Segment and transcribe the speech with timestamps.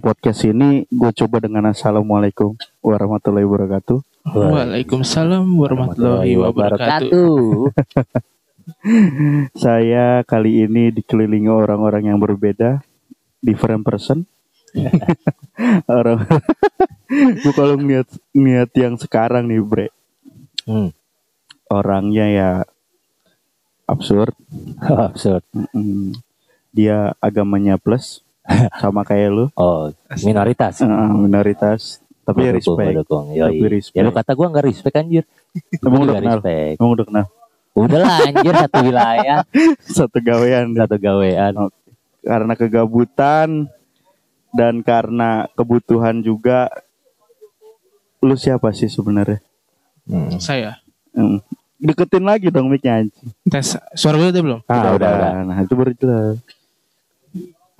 [0.00, 4.00] podcast ini gue coba dengan assalamualaikum warahmatullahi wabarakatuh.
[4.32, 7.68] Waalaikumsalam warahmatullahi wabarakatuh.
[9.62, 12.80] Saya kali ini dikelilingi orang-orang yang berbeda,
[13.44, 14.24] different person.
[15.90, 16.24] orang
[17.42, 19.88] gue kalau ngeliat ngeliat yang sekarang nih bre,
[20.64, 20.96] Hmm.
[21.68, 22.50] orangnya ya
[23.84, 24.32] absurd.
[24.80, 25.44] Absurd.
[26.70, 28.22] Dia agamanya plus
[28.76, 29.88] sama kayak lu, Oh,
[30.20, 30.80] minoritas.
[30.80, 31.98] Eh, minoritas.
[32.20, 32.94] Tapi ya respect.
[32.96, 33.30] dukung.
[33.30, 33.96] Tapi respect.
[33.96, 35.24] Ya lu kata gua nggak respect anjir.
[35.76, 36.38] Emang udah kenal?
[36.46, 37.26] Emang udah kenal
[37.70, 39.38] Udah lah anjir satu wilayah,
[39.98, 41.54] satu gawean satu gawean.
[42.20, 43.70] karena kegabutan
[44.52, 46.68] dan karena kebutuhan juga
[48.20, 49.40] lu siapa sih sebenarnya
[50.04, 50.36] Hmm.
[50.36, 51.38] Saya Hmm.
[51.76, 54.60] deketin lagi dong mic-nya anjing tes suara gue udah belum?
[54.64, 55.32] Ah, udah, udah.
[55.44, 56.36] nah itu baru jelas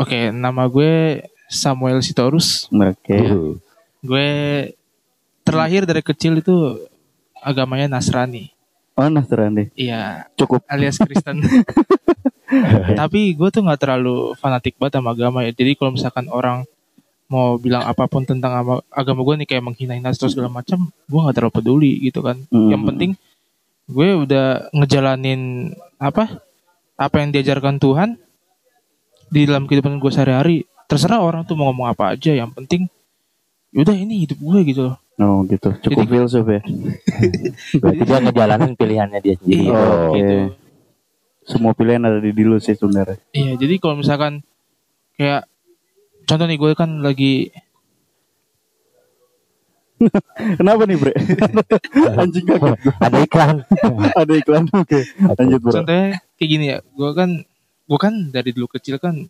[0.01, 2.73] Oke, nama gue Samuel Sitorus.
[2.73, 3.61] oke Uh.
[4.01, 4.29] Gue
[5.45, 6.81] terlahir dari kecil itu
[7.37, 8.49] agamanya Nasrani.
[8.97, 11.45] oh Nasrani Iya, cukup alias Kristen.
[13.01, 15.53] Tapi gue tuh nggak terlalu fanatik banget sama agama ya.
[15.53, 16.65] Jadi kalau misalkan orang
[17.31, 21.21] mau bilang apa pun tentang ama- agama gue nih kayak menghina-hina terus segala macam, gue
[21.21, 22.41] nggak terlalu peduli gitu kan.
[22.49, 22.73] Hmm.
[22.73, 23.11] Yang penting
[23.91, 26.41] gue udah ngejalanin apa
[26.97, 28.17] apa yang diajarkan Tuhan
[29.31, 30.57] di dalam kehidupan gue sehari-hari.
[30.85, 32.31] Terserah orang tuh mau ngomong apa aja.
[32.31, 32.83] Yang penting
[33.71, 34.99] udah ini hidup gue gitu loh.
[35.17, 36.59] oh gitu cukup Jadi- filsuf ya
[37.85, 39.63] Berarti dia ngejalanin pilihannya dia sendiri.
[39.63, 40.37] Iya, Oh, gitu.
[41.45, 44.41] semua pilihan ada di dulu sih sebenarnya Iya, jadi kalau misalkan
[45.15, 45.45] kayak
[46.25, 47.53] contoh nih gue kan lagi
[50.57, 51.13] kenapa nih bre
[52.17, 53.57] anjing kaget Ada iklan.
[54.17, 55.01] ada iklan oke
[55.37, 57.31] lanjut bro contohnya kayak gini ya, gue kan
[57.91, 59.27] gue kan dari dulu kecil kan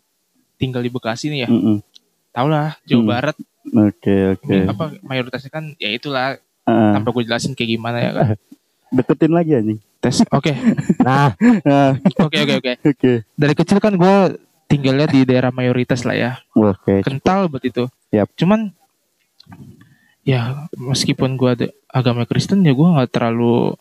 [0.55, 1.81] tinggal di Bekasi nih ya, Mm-mm.
[2.29, 3.09] tau lah Jawa Hmm.
[3.09, 3.37] Barat.
[3.67, 4.55] Oke oke.
[4.67, 6.37] Apa mayoritasnya kan ya itulah.
[6.61, 8.27] Ah, tanpa gue jelasin kayak gimana ya kan.
[8.91, 9.79] Deketin lagi anjing.
[9.97, 10.53] Tes oke.
[11.01, 11.33] Nah,
[11.63, 12.73] Ah, oke oke oke.
[12.83, 13.11] Oke.
[13.25, 14.15] Dari kecil kan gue
[14.65, 16.31] tinggalnya di daerah mayoritas lah ya.
[16.53, 17.01] Oke.
[17.01, 17.89] Kental buat itu.
[18.09, 18.29] Yap.
[18.35, 18.69] cuman
[20.21, 23.73] ya meskipun gue ada agama Kristen ya gue nggak terlalu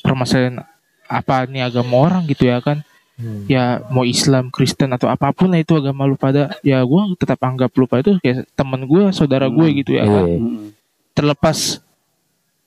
[0.00, 0.66] permasalahan
[1.06, 2.82] apa nih agama orang gitu ya kan
[3.14, 3.46] Hmm.
[3.46, 7.38] ya mau Islam Kristen atau apa pun lah itu agama lu pada ya gue tetap
[7.40, 9.76] anggap lu pada itu kayak teman gue saudara gue Hmm.
[9.78, 10.26] gitu ya kan.
[10.26, 10.74] Mm-mm.
[11.12, 11.78] terlepas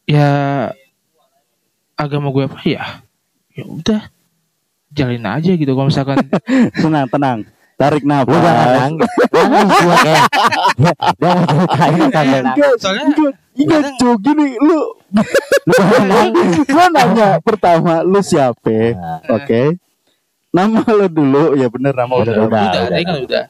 [0.06, 0.30] ya
[1.94, 3.04] agama gue apa ya
[3.52, 4.02] ya udah
[4.90, 6.16] jalin aja gitu kalau misalkan
[6.82, 7.40] tenang tenang
[7.76, 8.42] tarik Lu jangan nafas
[8.82, 9.12] nangis.
[9.30, 9.70] Nangis
[10.00, 10.24] kayak.
[12.42, 12.78] Nangis.
[12.80, 13.06] soalnya
[13.54, 14.80] Iya cuy gini lu
[15.10, 15.26] Lu.
[16.66, 19.78] Gua nanya pertama lu siapa Nah, Oke
[20.58, 21.44] Nama lu dulu.
[21.54, 22.64] Ya bener nama Udah, udah, udah.
[22.90, 23.44] udah, kan udah.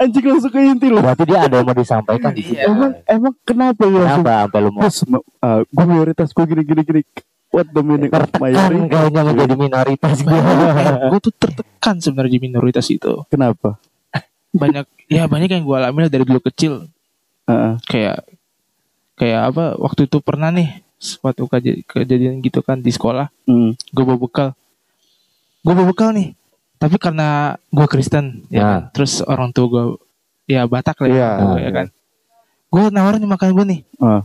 [0.00, 2.30] Anjing langsung ke inti lu Berarti dia ada yang mau disampaikan.
[2.32, 2.56] Di sini.
[2.56, 2.72] Iya.
[2.72, 4.00] Emang emang kenapa ya?
[4.16, 4.32] Kenapa?
[4.48, 4.82] Sampai lu mau?
[4.86, 7.00] Terus uh, gue mayoritas gue gini gini gini.
[7.52, 10.34] What the meaning of mayoritas kayaknya menjadi minoritas gitu.
[11.12, 13.12] gue tuh tertekan sebenarnya di minoritas itu.
[13.28, 13.76] Kenapa?
[14.54, 16.88] Banyak ya banyak yang gue alami lah dari dulu kecil.
[17.44, 17.76] Heeh.
[17.84, 18.24] kayak
[19.20, 23.28] kayak apa waktu itu pernah nih suatu kej- kejadian gitu kan di sekolah.
[23.44, 23.76] Hmm.
[23.76, 24.48] gue bawa bekal.
[25.60, 26.32] Gue bawa bekal nih
[26.84, 27.28] tapi karena
[27.66, 28.68] gue Kristen ya Nah.
[28.68, 28.82] kan?
[28.92, 29.84] terus orang tua gue
[30.46, 31.30] ya Batak lah ya, Iya.
[31.38, 31.86] gua, ya kan
[32.68, 34.22] gue nawarin makan gue nih Ah.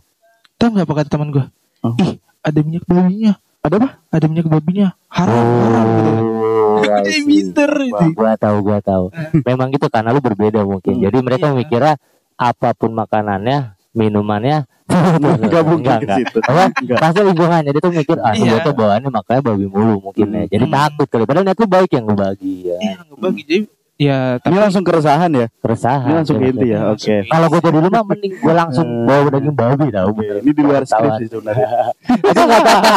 [0.56, 1.46] tau nggak apa kata teman gue
[1.80, 1.96] Oh.
[1.98, 3.90] ih ada minyak babinya Ada apa?
[4.08, 6.24] ada minyak babinya haram haram gitu kan
[6.70, 7.72] Oh, jadi pinter
[8.12, 9.06] gua tahu, gua tahu.
[9.48, 10.96] Memang gitu karena lu berbeda mungkin.
[10.96, 11.04] Hmm.
[11.04, 11.56] Jadi mereka Iya.
[11.58, 11.94] mikirnya
[12.36, 14.66] apa pun makanannya, minumannya
[15.40, 16.74] Enggak mungkin enggak, situ Apa?
[16.76, 18.58] Enggak Pasti lingkungan jadi tuh mikir ah Iya.
[18.60, 20.44] tuh bawaannya makanya babi mulu mungkin ya.
[20.48, 20.74] Jadi Hmm.
[20.74, 21.24] takut kali.
[21.24, 22.78] Padahal niat lu baik yang lu bagi ya.
[22.80, 23.64] iya ngebagi jadi
[24.00, 26.06] ya Ini tapi langsung keresahan ya Keresahan.
[26.06, 29.06] Ini langsung inti ya Oke ke- Kalau gua jadi lu mah mending gua langsung Eh.
[29.06, 30.10] bawa daging babi tau.
[30.16, 31.68] Ini di luar skrip sih sebenarnya
[32.24, 32.94] Itu nggak apa-apa.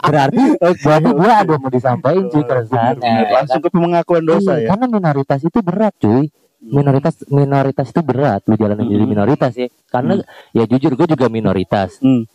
[0.00, 0.42] Berarti
[0.80, 3.02] berarti gua ada mau disampaikan cuy keresahannya.
[3.02, 3.34] Bener-bener.
[3.34, 6.32] Langsung ke pengakuan dosa Iya, ya Karena minoritas itu berat cuy.
[6.60, 9.08] Minoritas minoritas itu berat lu jalan jadi Hmm.
[9.08, 9.68] minoritas ya.
[9.86, 10.18] Karena
[10.50, 11.96] ya jujur gue juga minoritas.
[11.98, 12.26] Hmm.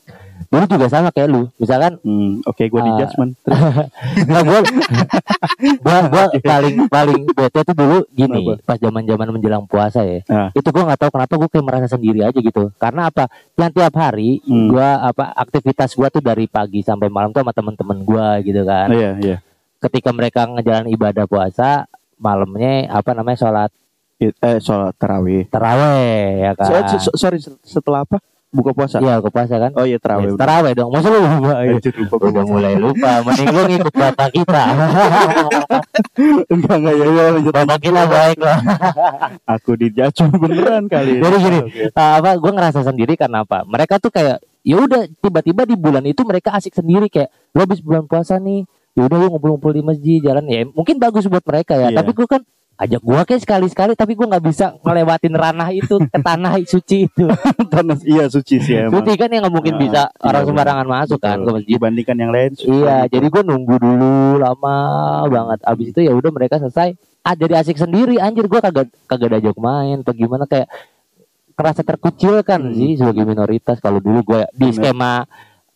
[0.44, 1.52] Dulu juga sama kayak lu.
[1.56, 2.98] Misalkan Hmm, Oke gue di Ah.
[3.00, 3.32] judgment
[4.28, 4.60] nggak gue
[5.80, 8.64] gua, gua paling paling bete tuh dulu gini Kenapa?
[8.66, 10.20] pas zaman zaman menjelang puasa ya.
[10.26, 10.50] Ah.
[10.52, 12.72] Itu gue nggak tahu kenapa gue kayak merasa sendiri aja gitu.
[12.78, 13.28] Karena apa?
[13.56, 14.68] Yang tiap hari Hmm.
[14.68, 18.88] gua apa aktivitas gua tuh dari pagi sampai malam tuh sama temen-temen gua gitu kan.
[18.88, 19.38] Iya iya
[19.80, 23.68] Ketika mereka ngejalan ibadah puasa malamnya apa namanya sholat
[24.32, 26.68] Eh soal tarawih teraweh ya kan.
[26.88, 28.22] So- so- Sorry setelah apa?
[28.54, 29.02] buka puasa.
[29.02, 29.74] Iya, ke puasa kan.
[29.74, 30.38] Oh iya Ya, terawih.
[30.38, 30.94] Tarawih dong.
[30.94, 31.58] Masa lu lupa?
[31.66, 31.74] Ya.
[31.74, 32.16] Lupa.
[32.22, 33.12] Udah mulai lupa.
[33.26, 34.64] Mending lu ngikut bapak kita.
[36.54, 37.54] enggak enggak ya, ya lanjut.
[37.54, 38.58] bapak kita baik lah.
[39.50, 41.18] Aku dijajah beneran kali.
[41.18, 41.60] Jadi gini,
[41.90, 46.06] uh, apa gue ngerasa sendiri karena apa mereka tuh kayak ya udah tiba-tiba di bulan
[46.06, 49.82] itu mereka asik sendiri kayak lo habis bulan puasa nih ya udah gue ngumpul-ngumpul di
[49.82, 51.98] masjid jalan ya mungkin bagus buat mereka ya Iya.
[52.00, 52.42] tapi gue kan
[52.76, 57.26] ajak gue kayak sekali-sekali tapi gue nggak bisa ngelewatin ranah itu ke tanah suci itu
[57.74, 58.98] Tanah iya suci sih emang.
[59.00, 61.46] suci kan yang nggak mungkin Ah, bisa iya, orang sembarangan masuk kan Betul.
[61.46, 62.52] ke masjid Dibandingkan yang lain.
[62.56, 62.66] Iya,
[63.00, 63.12] gitu.
[63.12, 64.78] jadi gue nunggu dulu lama
[65.28, 65.60] banget.
[65.64, 66.90] Abis itu ya udah mereka selesai.
[67.22, 68.18] Ah jadi asik sendiri.
[68.18, 70.68] Anjir gue kagak kagak diajak main atau gimana kayak
[71.54, 72.74] kerasa terkucilkan Hmm.
[72.74, 73.78] sih sebagai minoritas.
[73.78, 74.82] Kalau dulu gue di Bener.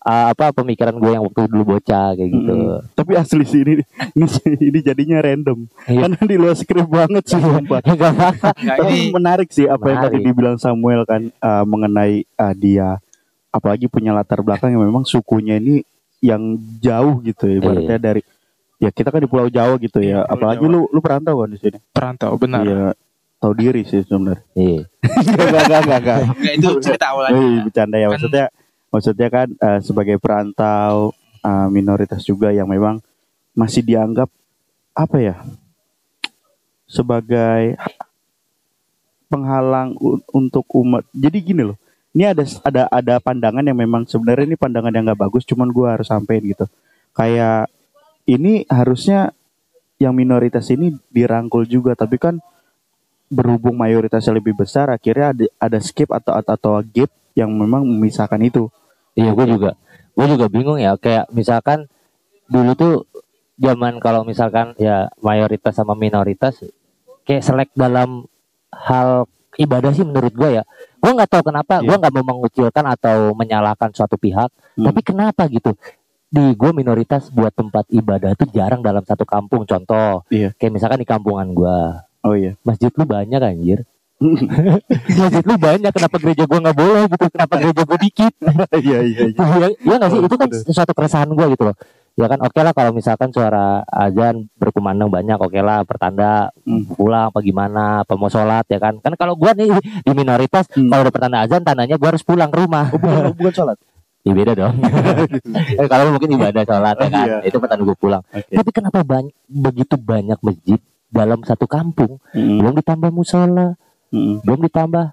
[0.08, 2.54] Ah, apa pemikiran gue yang waktu dulu bocah kayak gitu.
[2.54, 2.80] Mm-mm.
[2.94, 3.84] Tapi asli sih ini,
[4.16, 4.26] ini
[4.64, 5.68] ini jadinya random.
[5.84, 6.00] Iya.
[6.02, 7.80] Karena di luar skrip banget sih sumpah.
[7.82, 8.50] Ya, gak apa-apa.
[8.56, 10.28] Enggak, Tapi ini menarik sih apa yang tadi Menarik.
[10.32, 13.04] dibilang Samuel kan uh, mengenai uh, dia
[13.50, 15.84] apalagi punya latar belakang yang memang sukunya ini
[16.20, 16.42] yang
[16.78, 18.22] jauh gitu ya ibaratnya dari
[18.78, 20.74] ya kita kan di Pulau Jawa gitu ya Iya, Pulau apalagi Jawa.
[20.74, 22.62] lu lu perantau kan di sini perantau benar.
[22.62, 22.84] Iya
[23.38, 24.82] tahu diri sih sebenarnya Iya.
[25.24, 27.62] Enggak enggak enggak enggak Enggak itu cerita Eh, awalnya.
[27.64, 28.22] bercanda ya Kan-
[28.90, 31.12] maksudnya kan uh, sebagai perantau
[31.44, 33.04] uh, minoritas juga yang memang
[33.58, 34.30] masih dianggap
[34.94, 35.36] apa ya
[36.88, 37.76] sebagai
[39.28, 39.94] penghalang
[40.32, 41.04] untuk umat.
[41.12, 41.78] Jadi gini loh.
[42.18, 46.00] Ini ada ada ada pandangan yang memang sebenarnya ini pandangan yang nggak bagus, cuman gua
[46.00, 46.66] harus sampein gitu.
[47.14, 47.70] Kayak
[48.26, 49.36] ini harusnya
[50.02, 52.42] yang minoritas ini dirangkul juga, tapi kan
[53.28, 58.40] berhubung mayoritasnya lebih besar, akhirnya ada ada skip atau atau, atau gap yang memang memisahkan
[58.42, 58.72] itu.
[59.18, 59.72] Iya, gue juga,
[60.16, 60.96] gue juga bingung ya.
[60.96, 61.90] Kayak misalkan
[62.48, 62.94] dulu tuh
[63.58, 66.62] zaman kalau misalkan ya mayoritas sama minoritas,
[67.28, 68.30] kayak selek dalam
[68.72, 69.26] hal
[69.58, 70.64] ibadah sih menurut gue ya.
[71.02, 71.88] Gue nggak tahu kenapa, Iya.
[71.90, 74.50] gue nggak mau mengucilkan atau menyalahkan suatu pihak.
[74.78, 74.86] Hmm.
[74.88, 75.74] Tapi kenapa gitu?
[76.28, 79.66] Di gue minoritas buat tempat ibadah tuh jarang dalam satu kampung.
[79.66, 80.54] Contoh, Iya.
[80.56, 81.78] kayak misalkan di kampungan gue,
[82.28, 82.60] Oh iya.
[82.62, 83.80] masjid lu banyak anjir.
[85.14, 87.26] masjid lu banyak, kenapa gereja gue nggak boleh gitu?
[87.30, 88.34] Kenapa gereja gue dikit?
[88.78, 89.38] Iya iya iya.
[89.38, 91.78] Iya iya nggak sih Oh, itu kan sesuatu keresahan gue gitu loh
[92.18, 96.82] ya kan oke lah kalau misalkan suara azan berkumandang banyak oke lah pertanda Hmm.
[96.90, 99.70] pulang apa gimana apa mau sholat ya kan kan kalau gue nih
[100.02, 100.90] di minoritas Hmm.
[100.90, 103.78] kalau udah pertanda azan tandanya gue harus pulang ke rumah Oh, bukan bukan sholat.
[104.26, 104.74] ya beda dong
[105.78, 107.38] Eh, kalau mungkin ibadah sholat ya kan Iya.
[107.46, 108.50] itu pertanda gue pulang Oke.
[108.52, 110.80] tapi kenapa banyak begitu banyak masjid
[111.18, 113.74] dalam satu kampung Mm, belum ditambah musola
[114.08, 115.06] mm, belum ditambah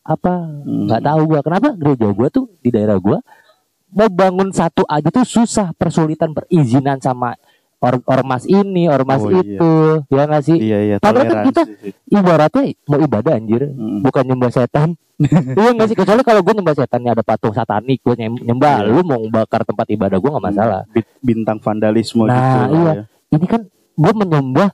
[0.00, 0.86] apa mm.
[0.86, 3.18] nggak tahu gua kenapa gereja gua tuh di daerah gua
[3.88, 7.34] mau bangun satu aja tuh susah persulitan perizinan sama
[7.78, 9.40] or ormas ini ormas Oh, iya.
[9.56, 9.70] itu
[10.08, 10.96] ya nggak sih Iya iya.
[10.96, 11.68] Padahal kan kita-
[12.08, 14.00] ibaratnya mau ibadah anjir Mm.
[14.00, 14.94] bukan nyembah setan
[15.52, 18.88] iya nggak sih kecuali kalau gue nyembah setannya ada patung satanik gue nyembah Iya.
[18.88, 22.76] lu mau bakar tempat ibadah gue nggak masalah Bi- Bintang vandalisme Nah, gitu.
[22.78, 22.92] iya.
[22.94, 23.04] ya.
[23.32, 23.62] ini kan
[23.92, 24.70] gue menyembah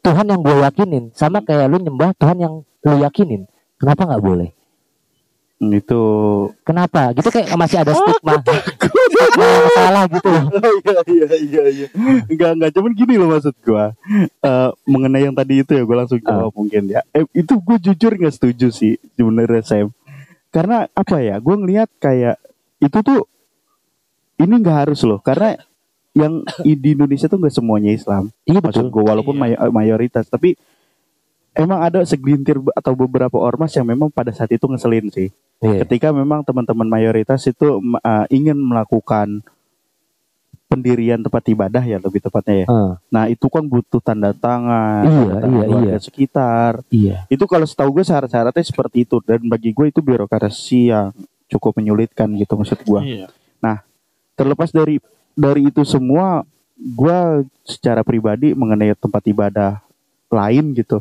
[0.00, 3.44] Tuhan yang gue yakinin sama kayak lu nyembah Tuhan yang lu yakinin
[3.76, 4.50] kenapa nggak boleh
[5.60, 6.00] Mm, Itu
[6.64, 8.40] kenapa gitu kayak masih ada stigma
[9.76, 10.44] salah gitu loh
[10.80, 11.86] iya iya iya iya.
[12.32, 13.92] Enggak enggak cuman gini loh maksud gua.
[14.40, 16.48] Eh mengenai yang tadi itu ya gua langsung Ah.
[16.48, 17.04] jawab mungkin ya.
[17.12, 19.92] Eh, itu gue jujur nggak setuju sih sebenarnya Sam.
[20.48, 21.36] Karena apa ya?
[21.36, 22.40] Gue ngelihat kayak
[22.80, 23.28] itu tuh
[24.40, 25.60] ini nggak harus loh karena
[26.12, 28.34] yang i- di Indonesia tuh nggak semuanya Islam.
[28.42, 29.42] iya Maksud gue walaupun Iya.
[29.62, 30.58] may- mayoritas tapi
[31.52, 35.28] emang ada segelintir atau beberapa ormas yang memang pada saat itu ngeselin sih.
[35.60, 35.84] Iya.
[35.84, 39.42] Ketika memang teman-teman mayoritas itu uh, ingin melakukan
[40.66, 42.66] pendirian tempat ibadah ya lebih tepatnya ya.
[42.66, 45.98] Ah, Nah itu kan butuh tanda tangan, Iya, tanda tangan iya, warga iya.
[45.98, 46.72] sekitar.
[46.88, 51.10] iya Itu kalau setahu gue syarat-syaratnya seperti itu dan bagi gue itu birokrasi yang
[51.46, 53.00] cukup menyulitkan gitu maksud gue.
[53.02, 53.26] Iya.
[54.32, 54.96] Terlepas dari
[55.40, 56.44] dari itu semua,
[56.76, 57.18] gue
[57.62, 59.80] secara pribadi mengenai tempat ibadah
[60.28, 61.00] lain gitu,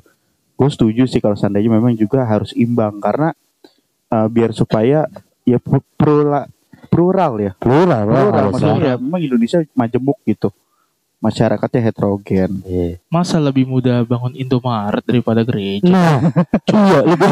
[0.56, 3.36] gue setuju sih kalau seandainya memang juga harus imbang karena
[4.08, 5.06] uh, biar supaya
[5.44, 6.48] ya pl- plura-
[6.86, 8.52] plural ya plural lah plural harusnya.
[8.72, 10.50] maksudnya memang Indonesia majemuk gitu
[11.20, 12.98] masyarakatnya heterogen Iya.
[13.08, 15.86] Masa lebih mudah bangun Indomaret daripada gereja?
[15.86, 16.18] Nah,
[16.72, 17.32] iya lebih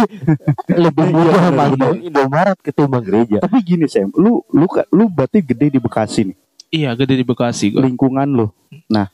[0.69, 3.37] lebih Iya, mudah bangun Indomaret ketimbang gereja.
[3.39, 6.37] tapi gini Sam lu lu lu berarti gede di Bekasi nih
[6.67, 7.81] Iya, gede di Bekasi kok.
[7.83, 8.47] lingkungan lu
[8.91, 9.07] nah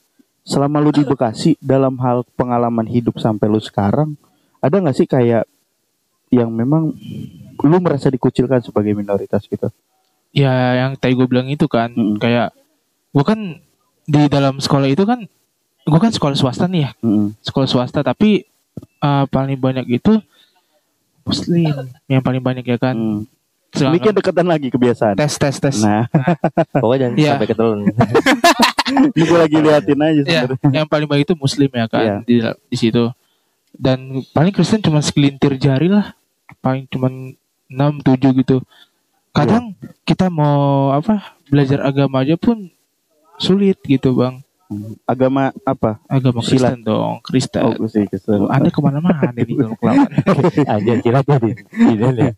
[0.44, 4.18] selama lu di Bekasi dalam hal pengalaman hidup sampai lu sekarang
[4.60, 5.46] ada nggak sih kayak
[6.34, 6.92] yang memang
[7.62, 9.70] lu merasa dikucilkan sebagai minoritas gitu
[10.34, 12.18] Ya, yang tadi gue bilang itu kan, Mm-mm.
[12.18, 12.58] kayak
[13.14, 13.62] gue kan
[14.10, 15.30] di dalam sekolah itu kan,
[15.86, 17.38] gue kan sekolah swasta nih ya, Mm-mm.
[17.46, 18.42] sekolah swasta, tapi
[18.82, 20.18] eh, paling banyak itu
[21.22, 22.98] muslim yang paling banyak ya kan.
[22.98, 23.20] Mm.
[23.74, 25.18] Mikir deketan lagi kebiasaan.
[25.18, 25.76] tes tes tes.
[25.80, 26.06] Nah,
[26.84, 27.32] Pokoknya jangan Iya.
[27.34, 27.80] sampai ketelan.
[29.16, 30.70] ini gue lagi liatin aja Ya, sebenarnya.
[30.72, 32.16] yang paling baik itu muslim ya kan Iya.
[32.22, 32.36] di
[32.70, 33.10] di situ.
[33.74, 36.14] Dan paling Kristen cuma segelintir jari lah.
[36.62, 37.34] Paling cuma 6
[38.00, 38.62] 7 gitu.
[39.32, 41.34] Kadang kita mau apa?
[41.50, 42.70] Belajar agama aja pun
[43.36, 44.46] sulit gitu, Bang.
[45.04, 46.00] Agama apa?
[46.06, 46.76] Agama Silat.
[46.76, 47.62] Kristen dong, Kristen.
[47.64, 48.48] Oh, gue Kristen.
[48.48, 50.10] Anda ke mana-mana nih kalau kelamaan.
[51.00, 52.32] Kira jadi ini ya.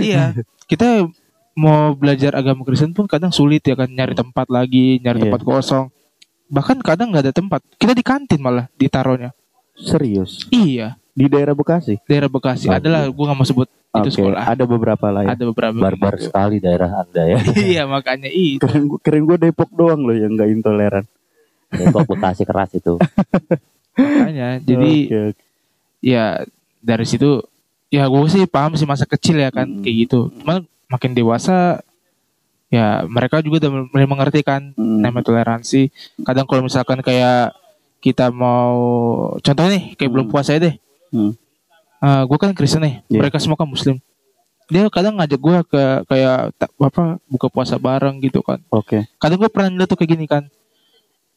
[0.00, 0.22] iya,
[0.66, 1.06] kita
[1.52, 5.24] mau belajar agama Kristen pun kadang sulit ya kan nyari tempat lagi, nyari Iya.
[5.28, 5.86] tempat kosong.
[6.48, 7.60] Bahkan kadang nggak ada tempat.
[7.76, 9.32] Kita di kantin malah ditaruhnya.
[9.72, 10.44] Serius.
[10.48, 12.00] Iya, Di daerah Bekasi.
[12.04, 12.68] daerah Bekasi.
[12.68, 14.48] Oh, Adalah gua nggak mau sebut itu Oke, sekolah.
[14.48, 15.36] ada beberapa lah ya.
[15.36, 16.28] Ada beberapa Barbar gitu.
[16.28, 17.38] sekali daerah Anda ya.
[17.76, 18.60] iya, makanya itu.
[18.60, 21.04] Keren gue keren gue Depok doang loh yang nggak intoleran.
[21.72, 23.00] Depok Bekasi keras itu.
[23.96, 24.60] Makanya.
[24.68, 25.20] Jadi oke.
[26.02, 26.42] ya
[26.82, 27.40] dari situ
[27.88, 29.80] ya gue sih paham sih masa kecil ya kan Hmm.
[29.80, 30.32] kayak gitu.
[30.40, 31.80] Cuman makin dewasa
[32.68, 35.00] ya mereka juga udah mulai mengerti kan Hmm.
[35.00, 35.92] namanya toleransi.
[36.24, 37.52] Kadang kalau misalkan kayak
[38.00, 38.74] kita mau
[39.38, 40.32] contoh nih kayak belum Hmm.
[40.32, 40.74] puasa ya deh.
[41.12, 41.32] Hmm.
[42.02, 43.22] gue kan Kristen nih, Iya.
[43.22, 44.02] mereka semua kan Muslim.
[44.66, 48.58] Dia kadang ngajak gue ke kayak apa buka puasa bareng gitu kan.
[48.74, 49.06] Oke.
[49.22, 50.50] Kadang gue pernah lihat tuh kayak gini kan.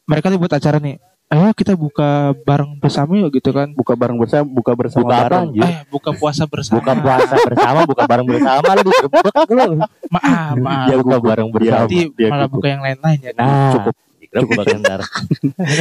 [0.06, 0.96] Mereka nih buat acara nih.
[1.26, 2.06] Ayo kita buka
[2.40, 3.74] bareng bersama yuk gitu kan.
[3.74, 5.42] Buka bareng bersama, buka bersama Buka apa bareng.
[5.50, 5.62] anjir?
[5.64, 6.78] Eh buka puasa bersama.
[6.78, 9.66] Buka puasa bersama, buka bareng bersama lu digerebek lu.
[10.14, 10.86] Maaf, maaf.
[10.86, 11.82] Ya, buka bareng Dia- bersama.
[11.82, 12.54] Nanti dia malah gugup.
[12.54, 13.32] buka yang lain-lain ya.
[13.34, 13.94] Nah, Cukup.
[14.22, 15.00] digerebek ntar.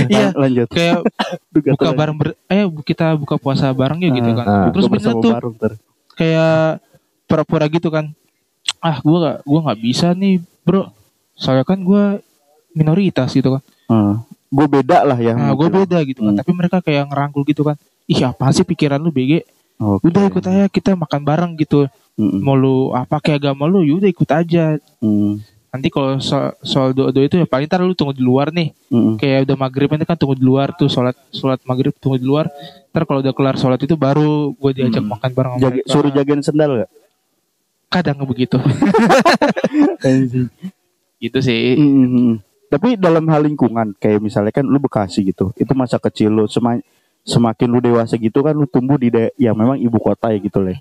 [0.10, 0.68] Iya, Lan- Lanjut.
[0.68, 0.98] kayak
[1.78, 4.46] buka bareng ber eh bu- kita buka puasa bareng yuk gitu Ah, kan.
[4.50, 4.68] ah.
[4.74, 5.34] Terus Buka bener bersama tuh
[6.18, 6.58] kayak
[7.30, 8.06] pura-pura gitu kan.
[8.82, 10.90] Ah, gua gak gua nggak bisa nih, Bro.
[11.36, 12.18] Soalnya kan gua
[12.74, 13.62] minoritas gitu kan.
[14.48, 15.34] Gue beda lah ya.
[15.34, 16.32] Nah, gue beda gitu kan.
[16.32, 16.40] Hmm.
[16.40, 17.76] Tapi mereka kayak ngerangkul gitu kan.
[18.06, 19.44] Ih, apa sih pikiran lu BG?
[19.76, 20.08] Oke.
[20.08, 21.90] Udah ikut aja kita makan bareng gitu.
[22.16, 22.40] Mm-mm.
[22.40, 24.80] Mau lu apa kayak agama lu, yaudah ikut aja.
[25.00, 25.44] Mm.
[25.68, 28.72] Nanti kalau so- soal doa-doa itu ya paling ntar lu tunggu di luar nih.
[28.88, 29.18] Mm-mm.
[29.18, 32.48] kayak udah maghrib nanti kan tunggu di luar tuh sholat sholat maghrib tunggu di luar
[32.88, 35.12] ntar kalau udah kelar sholat itu baru gue diajak Hmm.
[35.12, 35.92] makan bareng Jaga- mereka.
[35.92, 36.92] suruh jagain sendal gak?
[37.88, 38.56] kadang begitu
[41.20, 42.40] gitu sih Mm-mm.
[42.66, 46.82] Tapi dalam hal lingkungan kayak misalnya kan lu Bekasi gitu, itu masa kecil lu sema-
[47.26, 50.62] semakin lu dewasa gitu kan lu tumbuh di daerah yang memang ibu kota ya gitu
[50.62, 50.78] lah.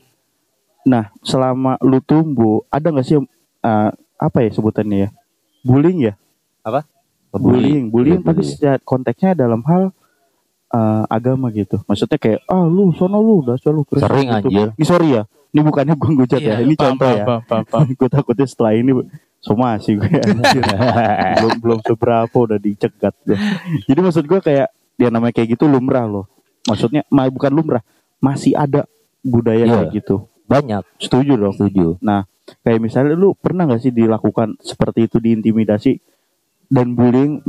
[0.84, 5.08] Nah selama lu tumbuh ada nggak sih uh, apa ya sebutannya ya
[5.64, 6.14] bullying ya?
[7.34, 8.54] Bullying, bullying, Iya, tapi bullying.
[8.54, 9.90] secara konteksnya dalam hal
[10.70, 11.82] uh, agama gitu.
[11.90, 14.48] Maksudnya kayak ah lu sono lu udah lu Kristen Sering, gitu.
[14.54, 14.68] anjir.
[14.78, 17.24] Ini sorry ya, ini bukannya gue ngujat ya, ini paham, contoh paham, ya.
[17.26, 17.86] paham, paham, paham.
[17.98, 18.92] gue takutnya setelah ini
[19.44, 20.08] somasi gue
[21.36, 23.36] belum belum seberapa udah dicegat gue.
[23.84, 26.24] Jadi maksud gue kayak dia namanya kayak gitu lumrah loh.
[26.64, 27.84] Maksudnya ma- bukan lumrah,
[28.18, 28.88] masih ada
[29.20, 29.74] budaya Iya.
[29.78, 30.16] kayak gitu.
[30.44, 31.52] Banyak, Setuju dong.
[31.52, 31.96] setuju.
[32.00, 32.24] Nah,
[32.60, 36.00] kayak misalnya lu pernah gak sih dilakukan seperti itu diintimidasi
[36.66, 37.44] dan bullying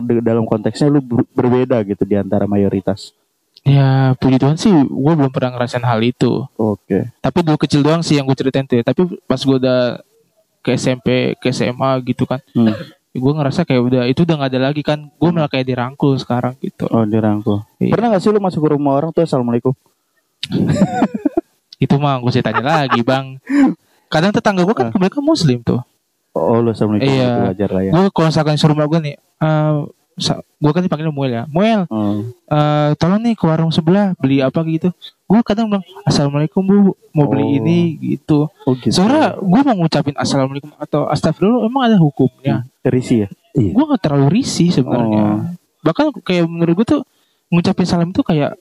[0.00, 3.10] de- dalam konteksnya lu ber- berbeda gitu di antara mayoritas.
[3.62, 7.08] ya puji Tuhan sih gue belum pernah ngerasain hal itu Oke.
[7.16, 8.84] tapi dulu kecil doang sih yang gue ceritain tuh ya.
[8.84, 10.04] tapi pas gue udah
[10.64, 12.72] ke SMP ke SMA gitu kan Hmm.
[13.14, 16.56] gue ngerasa kayak udah itu udah gak ada lagi kan gue malah kayak dirangkul sekarang
[16.58, 17.62] gitu Oh, dirangkul.
[17.78, 17.92] Iya.
[17.92, 19.70] Pernah gak sih lu masuk ke rumah orang tuh assalamualaikum?
[21.76, 23.36] itu mah gue tanya lagi bang
[24.08, 25.82] kadang tetangga gue kan mereka muslim tuh
[26.34, 27.28] Oh, lu assalamualaikum Iya.
[27.28, 27.90] itu wajar lah ya.
[27.92, 29.74] gue kalau misalkan suruh rumah gue nih eh
[30.64, 32.24] gue kan dipanggil Muel ya Muel Oh.
[32.46, 34.88] eh tolong nih ke warung sebelah beli apa gitu
[35.24, 36.76] gue kadang bilang assalamualaikum bu
[37.12, 37.56] mau beli Oh.
[37.58, 38.88] ini gitu Oh gitu.
[38.90, 43.28] soalnya gue mau ngucapin assalamualaikum atau astagfirullah emang ada hukumnya Terisi ya?
[43.52, 45.38] gue gak terlalu risih sebenarnya Oh.
[45.80, 47.02] bahkan kayak menurut gue tuh
[47.46, 48.56] ngucapin salam itu kayak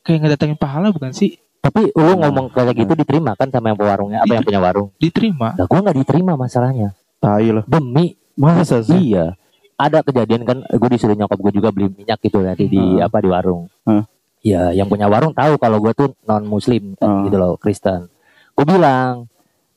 [0.00, 3.92] kayak ngedatengin pahala bukan sih Tapi lu ngomong kayak gitu diterima kan sama yang punya
[3.92, 4.88] warungnya, apa yang punya warung?
[4.96, 6.96] diterima Nah, gua nggak diterima masalahnya.
[7.20, 7.64] Tai lah.
[7.68, 9.12] Demi Masa sih?
[9.12, 9.36] iya.
[9.80, 13.00] Ada kejadian kan gue disuruh nyokap gue juga beli minyak gitu nanti di Hmm.
[13.00, 13.72] apa di warung.
[13.88, 14.04] Hmm.
[14.40, 17.24] Ya, yang punya warung tahu kalau gue tuh non muslim Hmm.
[17.24, 18.12] gitu loh, Kristen.
[18.52, 19.24] Gue bilang,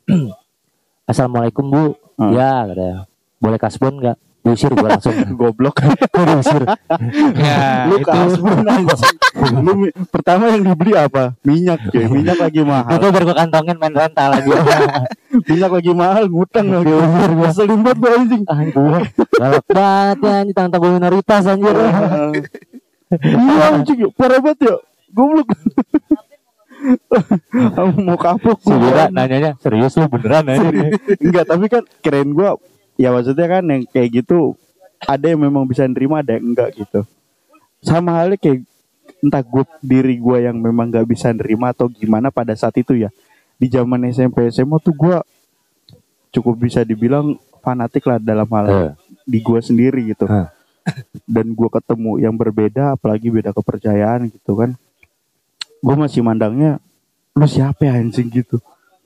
[1.03, 1.83] Assalamualaikum bu,
[2.15, 2.31] Hmm.
[2.31, 2.99] ya katanya.
[3.39, 4.17] Boleh kasbon nggak?
[4.43, 5.15] Diusir gue langsung.
[5.39, 5.79] Goblok.
[6.27, 6.67] Diusir.
[7.39, 9.15] ya lu itu kasbon anjing.
[9.63, 9.71] Lu
[10.11, 11.39] pertama yang dibeli apa?
[11.47, 12.11] Minyak cuy.
[12.11, 12.99] Minyak lagi mahal.
[12.99, 14.55] Itu baru gue kantongin main rental aja.
[15.47, 16.91] Minyak lagi mahal, ngutang lagi.
[17.39, 18.43] Ngeselin banget lu anjing.
[18.51, 19.03] Anjir,
[19.39, 21.75] galak banget ya anjir tentang gue minoritas anjir.
[23.23, 24.11] Iya anjing, yuk.
[24.19, 24.75] parah banget ya.
[25.15, 25.47] Goblok.
[28.03, 29.15] Mau kapok Si Wira gua.
[29.15, 30.99] nanyanya serius lu beneran anjir.
[31.23, 32.59] Enggak, tapi kan keren gua.
[32.95, 34.53] Ya maksudnya kan yang kayak gitu
[35.03, 37.03] ada yang memang bisa nerima, ada yang enggak gitu.
[37.83, 38.63] Sama halnya kayak
[39.19, 43.11] entah gue diri gua yang memang nggak bisa nerima atau gimana pada saat itu ya
[43.55, 45.15] di zaman SMP SMA tuh gue
[46.33, 48.91] cukup bisa dibilang fanatik lah dalam hal Eh.
[49.23, 50.51] di gue sendiri gitu Hah.
[51.23, 54.75] dan gue ketemu yang berbeda apalagi beda kepercayaan gitu kan
[55.79, 56.83] gue masih mandangnya
[57.31, 58.59] lu siapa ya anjing gitu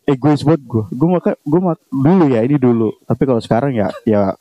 [0.08, 2.96] egois buat gue gue maka gue mak dulu ya ini dulu.
[3.04, 4.34] Tapi kalau sekarang ya ya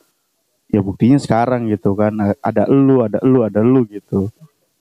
[0.70, 2.14] ya buktinya sekarang gitu kan.
[2.38, 4.30] Ada elu ada elu ada lu gitu.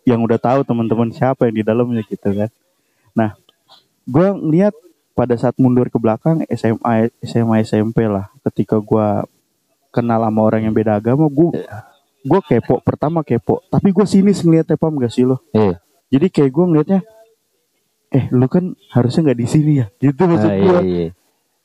[0.05, 2.49] Yang udah tahu teman-teman siapa yang di dalamnya gitu kan.
[3.17, 3.33] Nah
[4.05, 4.77] gue ngeliat
[5.17, 8.29] pada saat mundur ke belakang SMA SMA SMP lah.
[8.45, 9.07] Ketika gue
[9.89, 11.65] kenal sama orang yang beda agama gue
[12.25, 12.77] gue kepo.
[12.85, 13.65] Pertama kepo.
[13.73, 15.41] Tapi gue sinis ngeliatnya paham gak sih lo?
[15.49, 15.81] Iya.
[16.05, 16.99] jadi kayak gue ngeliatnya
[18.09, 21.09] eh lu kan harusnya nggak di sini ya gitu maksud Ah, gue iya, iya.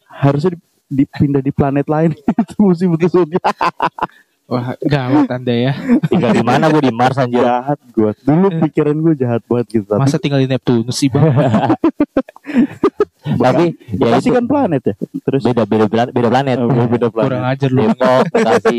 [0.07, 2.11] harusnya di- dipindah di planet lain
[2.43, 3.27] itu musim betul
[4.51, 5.73] Wah, gawat Anda ya.
[6.11, 7.39] Tinggal di mana gue di Mars anjir.
[7.39, 11.23] jahat gue dulu pikiran gue jahat banget gitu tapi Masa tinggal di Neptunus sih, Bang?
[13.21, 16.57] Tapi ya Bekasi itu kan planet ya terus beda beda planet, beda planet.
[16.59, 17.83] Oh, beda planet Kurang ajar lu.
[17.87, 18.79] Depok, Bekasi.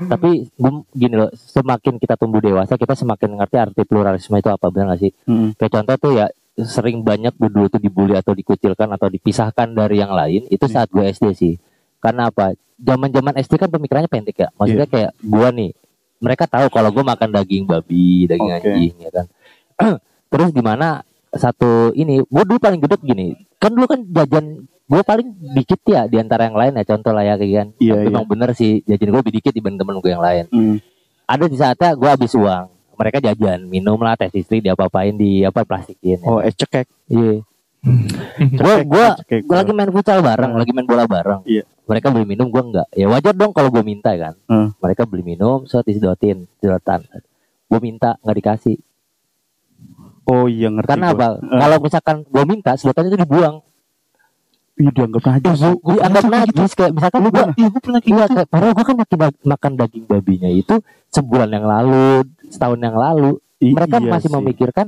[0.00, 4.70] Tapi gue gini loh, semakin kita tumbuh dewasa, kita semakin ngerti arti pluralisme itu apa,
[4.70, 5.12] benar gak sih?
[5.26, 5.56] Mm.
[5.56, 6.26] Kayak contoh tuh ya,
[6.64, 10.88] sering banyak gue dulu tuh dibully atau dikucilkan atau dipisahkan dari yang lain, itu saat
[10.88, 11.54] gue SD sih.
[11.98, 12.52] Karena apa?
[12.76, 14.48] Zaman-zaman SD kan pemikirannya pendek ya.
[14.54, 15.70] Maksudnya kayak gue nih,
[16.18, 18.56] mereka tahu kalau gue makan daging babi, daging Oke.
[18.58, 19.26] anjing, ya kan.
[20.32, 23.26] Terus gimana satu ini, gue dulu paling gede gini,
[23.56, 27.22] kan dulu kan jajan gue paling dikit ya di antara yang lain ya contoh lah
[27.22, 28.10] ya kayak kan Iya, Tapi iya.
[28.10, 30.76] emang bener sih jajan gue lebih dikit dibanding temen gue yang lain Mm.
[31.30, 32.66] ada di saatnya gue habis uang
[33.00, 36.84] mereka jajan minum lah tes istri diapa-apain di apa plastikin oh eh cekek.
[37.08, 37.40] Iya.
[38.60, 39.06] Gue gue
[39.40, 41.40] gue lagi main futsal bareng lagi main bola bareng.
[41.48, 41.64] Iya.
[41.88, 42.88] mereka beli minum gue enggak.
[42.92, 44.36] Ya wajar dong kalau gue minta kan.
[44.44, 44.76] Hmm.
[44.84, 47.08] mereka beli minum so disedotin sedotan
[47.72, 48.76] gue minta nggak dikasih.
[50.28, 51.16] Oh iya ngerti karena gua.
[51.16, 51.26] apa?
[51.40, 53.64] Kalau misalkan gue minta sedotannya itu dibuang
[54.80, 58.34] Ih, dianggap najis gue dianggap najis kayak misalkan gue Iya, gue pernah kayak Iya, gitu.
[58.34, 60.74] kayak padahal gue kan makin makan daging babinya itu
[61.08, 63.30] sebulan yang lalu, setahun yang lalu.
[63.60, 64.36] I- Mereka iya masih sih.
[64.40, 64.86] memikirkan,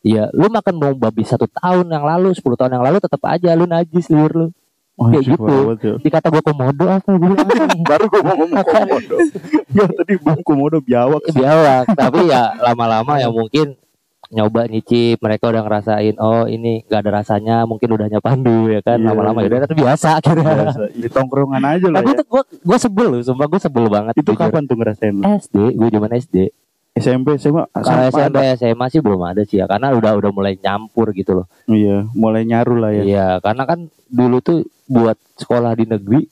[0.00, 3.52] ya lu makan mau babi satu tahun yang lalu, 10 tahun yang lalu tetap aja
[3.52, 4.48] lu najis liur lu.
[4.94, 5.42] Oh, kayak gitu.
[5.42, 5.94] banget ya.
[6.00, 7.34] Dikata gue komodo apa gue
[7.90, 9.16] baru gue mau ngomong komodo
[9.74, 11.84] ya tadi bang komodo biawak biawak.
[11.92, 13.74] Tapi ya lama-lama ya mungkin
[14.34, 18.98] nyoba nyicip mereka udah ngerasain oh ini gak ada rasanya mungkin udahnya pandu ya kan
[18.98, 19.46] Iya, lama-lama iya.
[19.46, 20.10] ya udah akhirnya Biasa.
[20.92, 24.14] di tongkrongan aja lah tapi ya tuh gue gue sebel loh sumpah gue sebel banget
[24.16, 24.40] itu jujur.
[24.40, 25.22] kapan tuh ngerasain lu?
[25.22, 26.36] SD gue zaman SD
[26.94, 28.54] SMP SMA Kalau SMP ada.
[28.54, 31.46] SMA sih belum ada sih ya karena udah udah mulai nyampur gitu loh.
[31.66, 36.22] iya mulai nyaru lah ya Iya, karena kan dulu tuh buat sekolah di negeri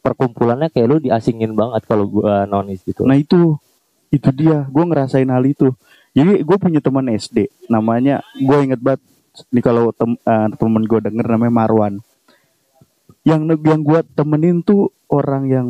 [0.00, 3.04] perkumpulannya kayak lu diasingin banget kalau gua nonis gitu.
[3.04, 3.54] nah itu
[4.08, 5.70] itu dia gue ngerasain hal itu
[6.10, 9.00] jadi gue punya teman SD namanya gue inget banget
[9.50, 11.94] ini kalau tem, eh, temen gue denger namanya Marwan.
[13.22, 15.66] Yang yang gue temenin tuh orang yang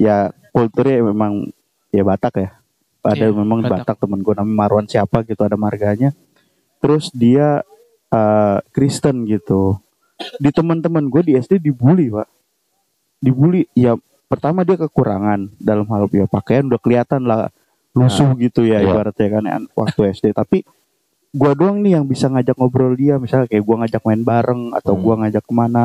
[0.00, 1.54] ya kulturnya memang
[1.94, 2.50] ya Batak ya.
[3.00, 3.96] Ada Iya, memang Batak.
[3.96, 6.10] Batak, temen gue namanya Marwan siapa gitu ada marganya.
[6.82, 7.62] Terus dia
[8.10, 9.78] eh, Kristen gitu.
[10.36, 12.28] Di teman-teman gue di SD dibully pak.
[13.20, 13.96] Dibully ya
[14.28, 17.48] pertama dia kekurangan dalam hal ya pakaian udah kelihatan lah
[17.90, 18.86] lusuh gitu ya iya.
[18.86, 20.62] ibaratnya kan ya, waktu SD tapi
[21.30, 23.16] gua doang nih yang bisa ngajak ngobrol dia.
[23.18, 25.02] Misalnya kayak gua ngajak main bareng atau Hmm.
[25.02, 25.84] gua ngajak ke mana.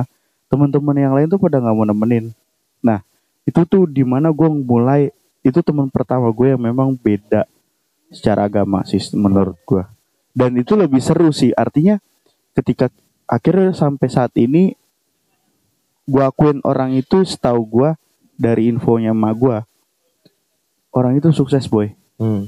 [0.49, 2.33] Teman-teman yang lain tuh pada nggak mau nemenin.
[2.81, 3.01] Nah
[3.45, 5.13] itu tuh di mana gua mulai
[5.45, 7.45] itu teman pertama gue yang memang beda
[8.09, 9.85] secara agama sih menurut gua.
[10.33, 11.53] Dan itu lebih seru sih.
[11.53, 12.01] Artinya
[12.57, 12.89] ketika
[13.29, 14.73] akhirnya sampai saat ini
[16.09, 17.89] gua akuin orang itu setahu gua
[18.33, 19.57] dari infonya emak gua
[20.95, 22.47] orang itu sukses boy Hmm.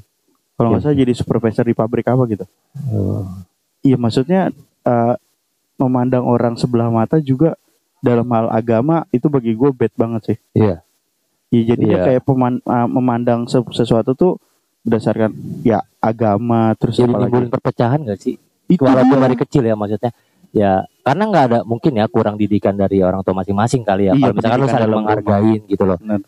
[0.55, 0.87] kalau nggak Iya.
[0.87, 2.45] salah jadi supervisor di pabrik apa gitu
[2.87, 3.27] Oh.
[3.81, 4.49] iya maksudnya
[4.81, 5.13] eh,
[5.75, 7.53] memandang orang sebelah mata juga
[7.99, 10.79] dalam hal agama itu bagi gue bad banget sih Iya.
[11.47, 12.05] Iya jadinya Iya.
[12.07, 14.39] kayak peman- eh, memandang se- sesuatu tuh
[14.81, 18.35] berdasarkan ya agama terus Jadi apa nimbulin lagi perpecahan gak sih?
[18.65, 20.11] itu Walaupun dari kecil ya maksudnya.
[20.49, 24.11] Ya, karena nggak ada mungkin ya kurang didikan dari orang tua masing-masing kali ya.
[24.11, 25.95] Iya, Kalau misalkan lu saling menghargain gitu loh.
[25.97, 26.19] Benar.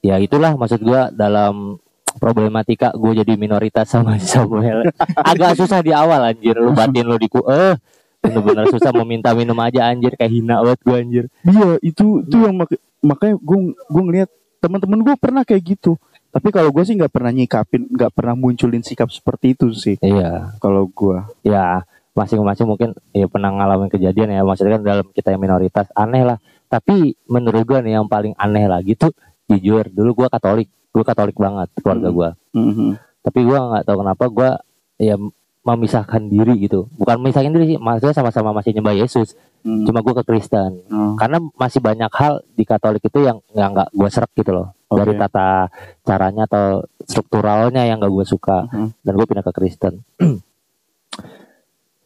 [0.00, 1.78] Ya itulah maksud gua dalam
[2.18, 4.90] problematika gue jadi minoritas sama Samuel.
[5.14, 6.58] Agak susah di awal anjir.
[6.58, 7.78] Lu batin lu diku eh
[8.18, 10.18] bener-bener susah meminta minum aja anjir.
[10.18, 11.24] Kayak hina banget gue anjir.
[11.46, 15.94] Iya itu itu yang mak- makanya gue gue ngeliat teman-teman gue pernah kayak gitu.
[16.28, 19.96] Tapi kalau gue sih nggak pernah nyikapin nggak pernah munculin sikap seperti itu sih.
[20.02, 20.58] Iya.
[20.58, 24.42] kalau gue ya masing-masing mungkin ya pernah ngalamin kejadian ya.
[24.42, 26.38] Maksudnya kan dalam kita yang minoritas aneh lah.
[26.68, 29.08] Tapi menurut gua nih yang paling aneh lagi tuh
[29.48, 32.16] jujur dulu gua katolik gua katolik banget keluarga Hmm.
[32.16, 32.88] gua Mhm.
[33.20, 34.50] tapi gua nggak tahu kenapa gua
[34.96, 35.16] ya
[35.58, 39.82] memisahkan diri gitu bukan memisahkan diri sih maksudnya sama-sama masih nyembah Yesus Hmm.
[39.82, 41.18] cuma gue ke Kristen Oh.
[41.18, 45.02] karena masih banyak hal di Katolik itu yang nggak nggak gue serak gitu loh Oke.
[45.02, 45.66] dari tata
[46.02, 49.02] caranya atau strukturalnya yang nggak gue suka Mhm.
[49.02, 49.94] dan gue pindah ke Kristen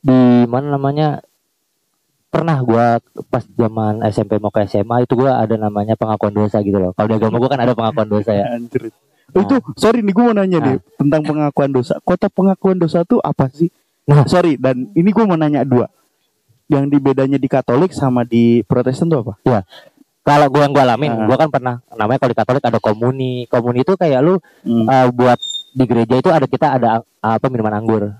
[0.03, 1.23] di mana namanya
[2.33, 2.87] pernah gue
[3.29, 7.07] pas zaman SMP mau ke SMA itu gue ada namanya pengakuan dosa gitu loh kalau
[7.07, 8.89] di agama gue kan ada pengakuan dosa ya Anjir.
[9.33, 10.67] Oh, itu sorry nih gue mau nanya Nah.
[10.67, 11.97] deh tentang pengakuan dosa.
[12.01, 13.69] Kota pengakuan dosa tuh apa sih?
[14.03, 14.25] Nah.
[14.25, 15.93] sorry dan ini gue mau nanya dua.
[16.67, 19.37] Yang di bedanya di Katolik sama di Protestan tuh apa?
[20.23, 21.27] kalau gue yang gue alamin Ah.
[21.27, 24.87] gue kan pernah namanya kalau di Katolik ada komuni komuni itu kayak lu Hmm.
[24.87, 25.37] eh, buat
[25.73, 28.13] di gereja itu ada kita ada uh, apa minuman anggur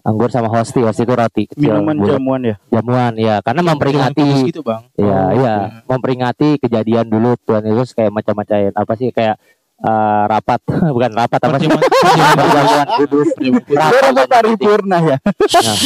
[0.00, 2.12] anggur sama hosti hosti itu roti kecil Minuman bulat.
[2.14, 2.56] jamuan ya.
[2.70, 8.12] jamuan ya karena memperingati gitu bang ya Oh, ya memperingati kejadian dulu Tuhan Yesus kayak
[8.12, 9.36] macam-macamin apa sih kayak
[9.78, 10.60] eh, rapat
[10.94, 13.28] bukan rapat apa sih Perjamuan- perjamuan kudus.
[13.98, 15.16] Rapat paripurna ya.
[15.18, 15.76] nah,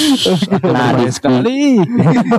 [0.73, 1.79] nah di, sekali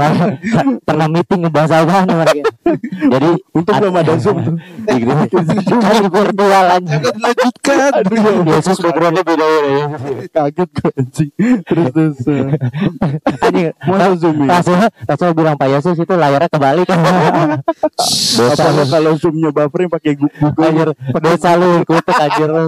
[0.87, 2.49] pernah meeting ngebahas apa mereka
[2.83, 4.55] jadi Untung belum ada Zoom tuh.
[4.83, 7.91] di gereja Kayak virtual aja Jangan dilanjutkan
[8.47, 9.85] Yesus backgroundnya beda beda
[10.25, 11.31] Kaget anjing.
[11.63, 12.17] Terus terus.
[12.25, 12.49] eh,
[13.39, 14.59] Anjing, Masa Zoom ya?
[15.05, 16.87] Rasul, bilang Pak Yesus itu layarnya kebalik.
[16.89, 20.93] Apa kalau zoomnya buffering pakai Google?
[21.43, 22.63] Dosa lu, kutuk anjir lu.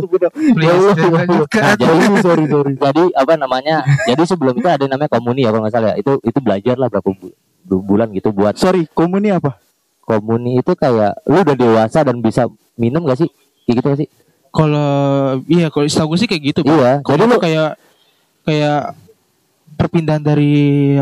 [0.54, 2.74] Jangan dilanjutkan Nah, jadi sorry sorry.
[2.76, 3.76] jadi apa namanya?
[4.04, 5.98] Jadi sebelum itu ada namanya komuni ya kalau nggak salah ya.
[5.98, 7.32] Itu itu belajar lah berapa bu-
[7.64, 9.56] bu- bulan gitu buat Sorry, komuni apa?
[10.02, 13.30] komuni itu kayak lu udah dewasa dan bisa minum gak sih?
[13.66, 14.10] Kayak gitu gak sih?
[14.52, 14.88] kalau
[15.52, 16.60] iya kalau setahu gue sih kayak gitu.
[16.62, 17.70] Iya, kalau jadi lu- kayak
[18.44, 18.80] kayak
[19.76, 20.52] perpindahan dari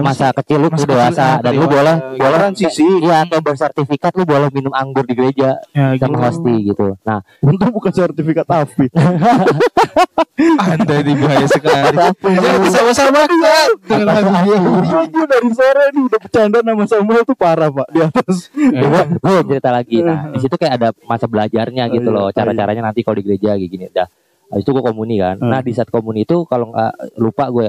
[0.01, 0.38] Masa sih?
[0.41, 2.88] kecil lu Masa ke dewasa kecil, ah, dan lu boleh boleh Transisi.
[2.99, 6.25] Iya, kayak bersertifikat lu boleh minum anggur di gereja ya, sama gitu.
[6.25, 6.86] hosti gitu.
[7.05, 8.89] Nah, Untung bukan sertifikat AFI.
[10.33, 11.93] anda ini bahaya sekali
[12.25, 13.69] jangan sama-sama kan
[15.29, 18.49] dari sore nih udah bercanda nama Samuel tuh parah pak di atas.
[18.57, 20.01] Ya, gue gue cerita lagi.
[20.01, 22.23] Nah, di situ kayak ada masa belajarnya gitu Oh, iya, loh.
[22.25, 22.36] oh, iya.
[22.36, 23.86] Cara-caranya nanti kalau di gereja kayak gini.
[23.93, 24.07] Dah.
[24.51, 25.38] Habis itu gue komuni kan.
[25.39, 25.49] Hmm.
[25.49, 27.67] Nah, di saat komuni itu kalau nggak lupa gue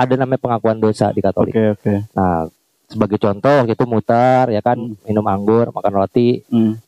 [0.00, 1.52] ada namanya pengakuan dosa di Katolik.
[1.52, 1.94] Oke oke.
[2.16, 2.48] Nah,
[2.88, 4.96] sebagai contoh waktu itu mutar ya kan Hmm.
[5.04, 6.40] minum anggur, makan roti.
[6.48, 6.80] Hmm.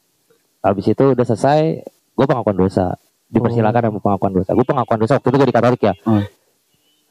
[0.65, 2.97] Habis itu udah selesai, gue pengakuan dosa.
[3.29, 4.51] Dipersilakan sama pengakuan dosa.
[4.53, 5.95] Gue pengakuan dosa waktu itu gue di Katolik ya.
[6.03, 6.25] Hmm.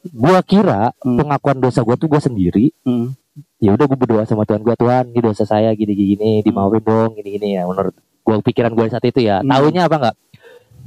[0.01, 1.17] Gue kira Hmm.
[1.21, 2.65] pengakuan dosa gue tuh gue sendiri.
[2.81, 3.13] Hmm.
[3.61, 6.81] Ya udah gue berdoa sama Tuhan gue Tuhan, ini dosa saya gini gini gini, dimaafin
[6.81, 7.63] dong gini gini ya.
[7.63, 9.39] Menurut gue pikiran gue saat itu ya.
[9.39, 9.47] Hmm.
[9.47, 10.15] Taunya apa enggak?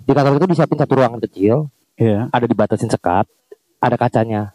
[0.05, 2.29] Di Katolik itu disiapin satu ruangan kecil, Iya.
[2.29, 3.25] ada dibatasin sekat,
[3.79, 4.53] ada kacanya.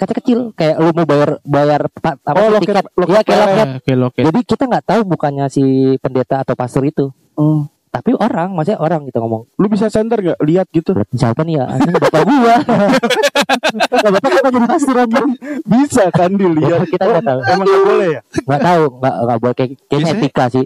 [0.00, 2.84] Kaca kecil kayak lu mau bayar bayar pa- apa Oh, loket- tiket.
[2.94, 3.48] loket Iya, kayak PLN.
[3.52, 3.68] loket.
[3.76, 5.64] oke oke Jadi kita nggak tahu bukannya si
[6.00, 7.12] pendeta atau pastor itu.
[7.34, 7.68] Oh.
[7.90, 10.38] Tapi orang, maksudnya orang kita ngomong, Lu bisa center gak?
[10.38, 10.94] Lihat gitu.
[10.94, 11.64] "Berarti siapa nih ya?
[11.74, 12.54] Bapak gua.
[14.00, 14.96] Lah, bapak kan jadi pastor.
[15.64, 16.86] Bisa kan dilihat.
[16.86, 17.38] Kita nggak tahu.
[17.44, 18.20] Emang gak boleh ya?
[18.40, 20.64] Nggak tahu, nggak nggak boleh kayak kayaknya Biasanya- etika sih.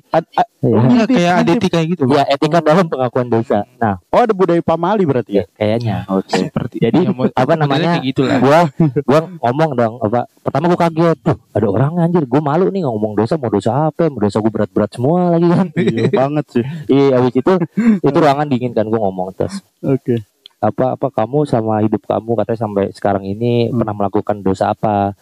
[0.64, 0.72] Iya.
[0.74, 3.68] Iya, Ngintip, kayak adetik kayak gitu Ya etika dalam pengakuan dosa.
[3.76, 5.44] Nah, Oh ada budaya pamali berarti ya?
[5.52, 6.08] kayaknya.
[6.08, 6.40] Oke.
[6.40, 7.90] seperti Jadi, ya, mau- apa namanya?
[7.94, 8.58] kayak gitu lah Gua
[9.02, 13.12] gua ngomong dong apa pertama gua kaget tuh ada orang anjir gua malu nih ngomong
[13.14, 16.64] dosa mau dosa apa mau dosa gua berat-berat semua lagi kan Iya banget sih.
[16.86, 17.52] iya habis itu
[18.06, 20.24] itu ruangan dingin kan gua ngomong terus Oke.
[20.58, 23.76] apa apa kamu sama hidup kamu katanya sampai sekarang ini Hmm.
[23.76, 25.12] pernah melakukan dosa apa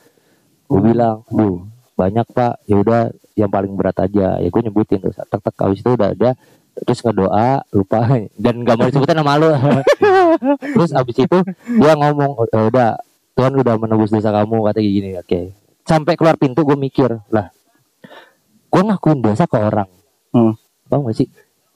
[0.64, 1.66] gue bilang duh
[1.98, 2.62] banyak pak.
[2.68, 3.00] Ya udah
[3.36, 4.38] yang paling berat aja.
[4.38, 6.30] Ya gue nyebutin dosa tek tek habis itu udah ada
[6.72, 8.00] terus ngedoa lupa.
[8.42, 9.50] Dan gak mau disebutin nama lu.
[10.74, 11.38] Terus abis itu
[11.76, 12.88] dia ngomong "Oh, ya udah
[13.36, 15.10] Tuhan udah menebus dosa kamu kata gini.
[15.20, 15.52] Oke.
[15.84, 17.52] Sampai keluar pintu gue mikir lah
[18.72, 19.90] gue ngakuin dosa ke orang.
[20.32, 20.56] Hmm.
[20.88, 21.28] tau gak sih?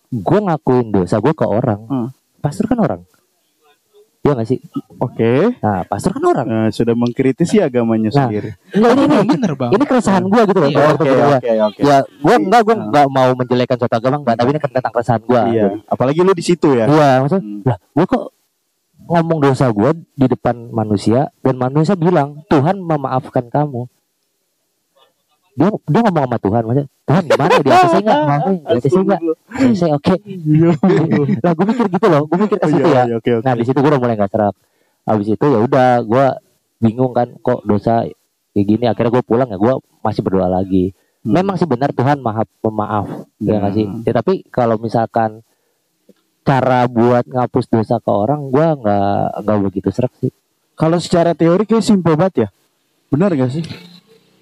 [0.08, 1.80] Gue ngakuin dosa gue ke orang.
[1.84, 2.08] Hmm.
[2.40, 3.02] pastor kan orang
[4.26, 4.58] Iya gak sih?
[4.98, 5.54] Oke.
[5.62, 6.46] Nah, pastor kan orang.
[6.50, 8.50] Nah, sudah mengkritisi agamanya Nah, sendiri.
[8.74, 10.70] Enggak, ini, ini, bener bang ini keresahan gue gitu loh.
[10.72, 11.80] Iya, Oke oke oke.
[11.84, 12.84] Ya, gue enggak, gue Nah.
[12.90, 15.40] enggak mau menjelekan suatu agama enggak, tapi ini tentang keresahan gue.
[15.54, 15.66] Iya.
[15.86, 16.90] Apalagi lu di situ ya.
[16.90, 17.62] Iya, maksudnya, Hmm.
[17.62, 18.24] lah, gue kok
[19.06, 23.86] ngomong dosa gue di depan manusia dan manusia bilang Tuhan memaafkan kamu.
[25.56, 28.18] Dia dia ngomong sama Tuhan, maksudnya Tuhan gimana di atas saya enggak?
[28.22, 29.20] Maafin, di atas saya enggak?
[29.72, 30.14] Saya oke.
[31.40, 33.14] Lah, gue mikir gitu loh, gue mikir ke Oh, situ iya, ya.
[33.16, 33.42] Oke oke.
[33.42, 34.54] Nah di situ gue udah mulai gak serak.
[35.02, 36.26] Habis itu ya udah gue
[36.76, 38.04] bingung kan kok dosa
[38.52, 38.84] kayak gini.
[38.84, 40.92] Akhirnya gue pulang ya gue masih berdoa lagi.
[41.24, 41.32] Hmm.
[41.32, 43.06] Memang sih benar Tuhan maha pemaaf
[43.38, 43.58] ya Ya.
[43.58, 43.86] nggak sih.
[44.04, 45.40] Ya, tapi kalau misalkan
[46.42, 50.30] cara buat ngapus dosa ke orang gue nggak nggak begitu serak sih.
[50.76, 52.48] Kalau secara teori kayak simpel banget ya.
[53.08, 53.64] Benar gak sih?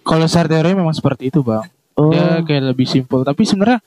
[0.04, 1.64] Kalau secara teori memang seperti itu bang
[1.94, 2.10] Oh.
[2.10, 3.78] dia kayak lebih simpel tapi sebenarnya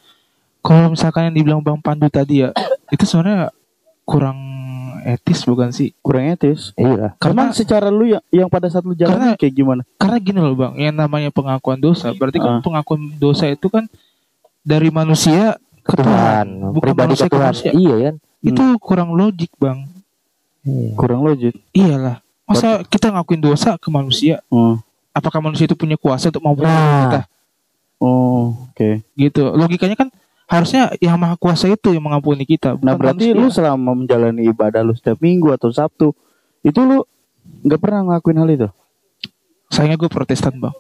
[0.60, 2.56] kalau misalkan yang dibilang bang Pandu tadi ya
[2.88, 3.51] itu sebenarnya
[4.03, 4.39] kurang
[5.03, 5.91] etis bukan sih?
[5.97, 6.71] kurang etis.
[6.75, 7.15] Iya.
[7.15, 9.82] Karena Emang secara lu yang yang pada saat lu jalan Karena- kayak gimana?
[9.95, 12.62] karena gini loh bang, yang namanya pengakuan dosa, berarti kan Ah.
[12.62, 13.88] pengakuan dosa itu kan
[14.62, 17.45] dari manusia ke Tuhan, bukan pribadi manusia ke ke Tuhan.
[17.45, 17.71] manusia.
[17.71, 18.15] Iya kan?
[18.41, 19.88] Itu kurang logik bang.
[20.62, 20.89] Iya.
[20.95, 21.56] Kurang logik.
[21.71, 24.43] Iyalah, masa kita ngakuin dosa ke manusia?
[24.47, 24.75] Oh,
[25.17, 26.77] Apakah manusia itu punya kuasa untuk mampu Nah.
[27.03, 27.19] kita?
[27.97, 29.01] oh oke.
[29.12, 29.41] Gitu.
[29.49, 30.13] Logikanya kan
[30.45, 32.77] harusnya yang maha kuasa itu yang mengampuni kita.
[32.77, 33.41] Nah berarti manusia.
[33.41, 36.13] lu selama menjalani ibadah lu setiap minggu atau Sabtu
[36.62, 37.01] itu lu
[37.60, 38.69] nggak pernah ngelakuin hal itu?
[39.67, 40.71] sayangnya gue Protestan bang.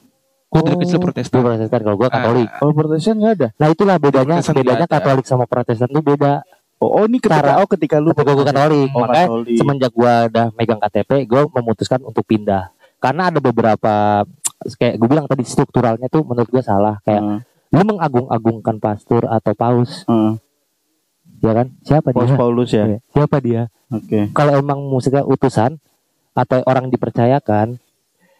[0.47, 0.79] Gue dari Oh.
[0.79, 1.41] kecil Gue Protestan.
[1.41, 2.47] Protestan kalau gue Katolik.
[2.49, 3.47] Kalau Protestan nggak ada.
[3.53, 4.85] Nah itulah bedanya Protestan bedanya.
[4.87, 6.45] Katolik sama Protestan tuh beda.
[6.77, 9.57] Oh, oh ini ketika Cara- oh ketika lu Ketika gue Katolik, Oh, makanya Katolik.
[9.57, 12.69] semenjak gue udah megang KTP, gue memutuskan untuk pindah.
[12.97, 14.25] Karena ada beberapa
[14.79, 16.97] kayak gue bilang tadi strukturalnya tuh menurut gue salah.
[17.05, 17.39] Kayak Heeh,
[17.73, 20.33] lu mengagung-agungkan pastor atau paus, heeh.
[21.43, 21.67] ya kan?
[21.83, 22.37] Siapa Paus dia?
[22.39, 22.85] Paulus ya.
[22.87, 23.61] Iya, Siapa dia?
[23.91, 24.31] Oke.
[24.33, 25.79] Kalau emang musiknya utusan
[26.33, 27.79] atau orang dipercayakan,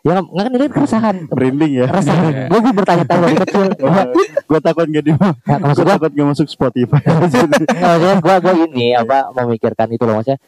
[0.05, 1.15] ya nggak kan ini kan keresahan.
[1.27, 1.87] Branding ya.
[1.91, 2.33] Keresahan.
[2.51, 3.65] gue gue bertanya-tanya dari kecil.
[4.49, 7.01] gue takut gak di Nah, gue takut gak masuk Spotify.
[7.19, 10.39] Maksudnya gue gue ini apa memikirkan itu loh maksudnya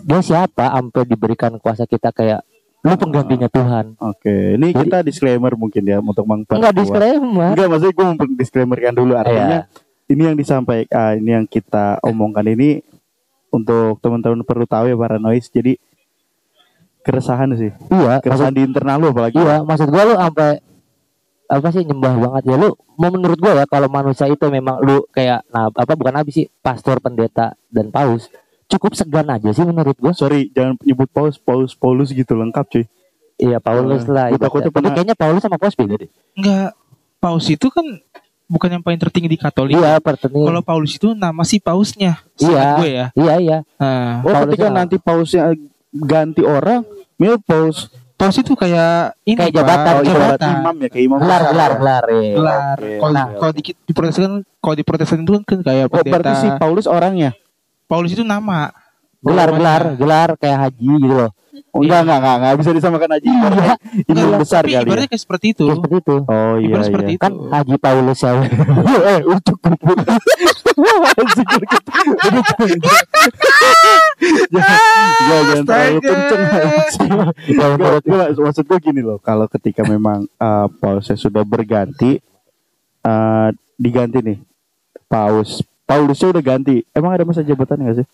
[0.00, 2.40] dia siapa sampai diberikan kuasa kita kayak
[2.80, 6.56] lu penggantinya Tuhan Oke, ini Jadi- kita disclaimer mungkin ya untuk Bang Par.
[6.56, 9.60] enggak disclaimer Enggak, maksudnya gue mau disclaimerkan dulu artinya Iya.
[10.08, 12.80] ini yang disampaikan ah, ini yang kita omongkan ini
[13.50, 15.46] untuk teman-teman perlu tahu ya para noise.
[15.46, 15.74] Jadi
[17.00, 17.72] keresahan sih.
[17.88, 19.36] iya maksud, Keresahan di internal lu apalagi.
[19.36, 20.60] iya maksud gue lu sampai
[21.46, 25.02] apa sih nyembah banget ya lu mau menurut gue ya kalau manusia itu memang lu
[25.10, 28.30] kayak nah apa bukan nabi sih pastor pendeta dan paus
[28.70, 32.84] cukup segan aja sih menurut gue Sorry, jangan nyebut Paus, Paus, Paulus gitu lengkap cuy.
[33.36, 34.40] iya Paulus Eh, lah gua ibaratnya.
[34.40, 36.70] takutnya tapi pernah- kayaknya Paulus sama Paus beda deh Enggak.
[37.18, 37.84] Paus itu kan
[38.46, 39.74] bukan yang paling tertinggi di Katolik.
[39.74, 42.18] iya perteni Kalau Paulus itu nama si pausnya.
[42.36, 42.64] Iya.
[42.76, 43.06] Gue ya.
[43.14, 45.42] iya iya Nah, Oh, Paulus ketika nanti Pausnya
[45.90, 49.56] ganti orang, mil Paus Paus itu kayak ini Kayak Pak.
[49.56, 50.12] jabatan, oh, jabatan.
[50.12, 51.18] ibarat imam ya kayak imam.
[51.18, 51.50] gelar besar.
[51.50, 52.34] gelar gelar iya.
[52.34, 52.76] Gelar.
[52.76, 53.26] Oke, Kalau Nah.
[53.34, 56.36] kalau di, di Protestan kalau di Protestan itu kan kayak Oh, berarti pendeta.
[56.36, 57.30] si Paulus orangnya.
[57.90, 58.70] Paulus itu nama.
[59.20, 61.28] gelar gelar gelar kayak haji gitu loh
[61.70, 63.22] Oh, enggak, enggak, enggak, enggak bisa disamakan aja.
[63.22, 63.74] Iya.
[64.08, 64.80] Enggak, besar tapi kali ya.
[64.82, 65.62] ibaratnya kayak seperti itu.
[65.62, 66.88] Kayak seperti itu Oh iya, Ibarat iya.
[66.88, 67.20] seperti itu.
[67.20, 68.30] kan Haji Paulus ya
[69.12, 69.96] eh, untuk kumpul.
[74.50, 74.78] Jangan
[75.20, 76.42] jangan terlalu kenceng.
[77.48, 82.20] Ya, menurut- gua- Maksud gue gini loh, kalau ketika memang uh, Pausnya sudah berganti,
[83.02, 84.38] uh, diganti nih,
[85.06, 86.86] Paus, Paulusnya udah ganti.
[86.90, 88.08] Emang ada masa jabatan nggak sih?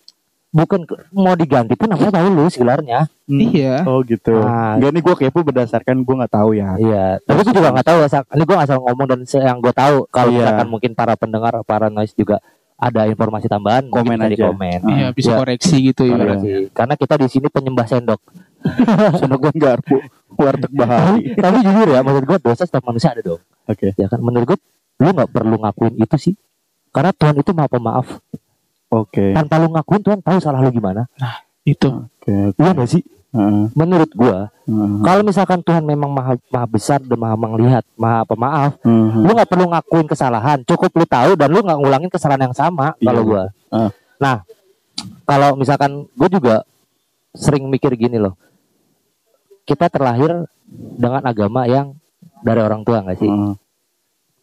[0.47, 3.83] bukan mau diganti pun namanya Paulus gelarnya Iya.
[3.83, 4.31] Oh gitu.
[4.39, 4.79] Ah.
[4.79, 6.71] Enggak nih gue kepo berdasarkan gue nggak tahu ya.
[6.79, 10.07] iya tapi gue juga nggak tahu ya ini gue asal ngomong dan yang gue tahu
[10.07, 10.39] kalau Iya.
[10.39, 12.39] misalkan mungkin para pendengar para noise juga
[12.79, 14.47] ada informasi tambahan Komen di aja.
[14.47, 15.37] komen Ah, Iya, bisa Iya.
[15.37, 16.15] koreksi gitu ya.
[16.15, 16.49] Koreksi.
[16.71, 18.21] karena kita di sini penyembah sendok
[19.19, 19.99] Sono gue nggak arpu
[20.33, 21.35] warteg bahari.
[21.35, 23.91] tapi jujur ya maksud gue dosa setiap manusia ada dong Oke.
[23.93, 24.59] ya kan menurut gue
[24.97, 26.33] lu nggak perlu ngakuin itu sih
[26.97, 28.07] karena Tuhan itu maha pemaaf
[28.89, 29.31] Oke.
[29.31, 31.05] tanpa lu ngakuin Tuhan tahu salah lu gimana
[31.61, 31.91] Itu.
[32.17, 32.55] Oke.
[32.55, 37.15] iya gak sih Heeh, menurut gua heeh, kalau misalkan Tuhan memang maha, maha besar dan
[37.15, 39.09] maha melihat maha pemaaf heeh.
[39.19, 42.95] lu nggak perlu ngakuin kesalahan cukup lu tahu dan lu nggak ngulangin kesalahan yang sama
[42.97, 43.05] Iya.
[43.05, 43.91] kalau gua Ah.
[44.17, 44.35] nah
[45.23, 46.63] kalau misalkan gue juga
[47.31, 48.39] sering mikir gini loh
[49.63, 50.47] kita terlahir
[50.95, 51.91] dengan agama yang
[52.39, 53.53] dari orang tua nggak sih Heeh.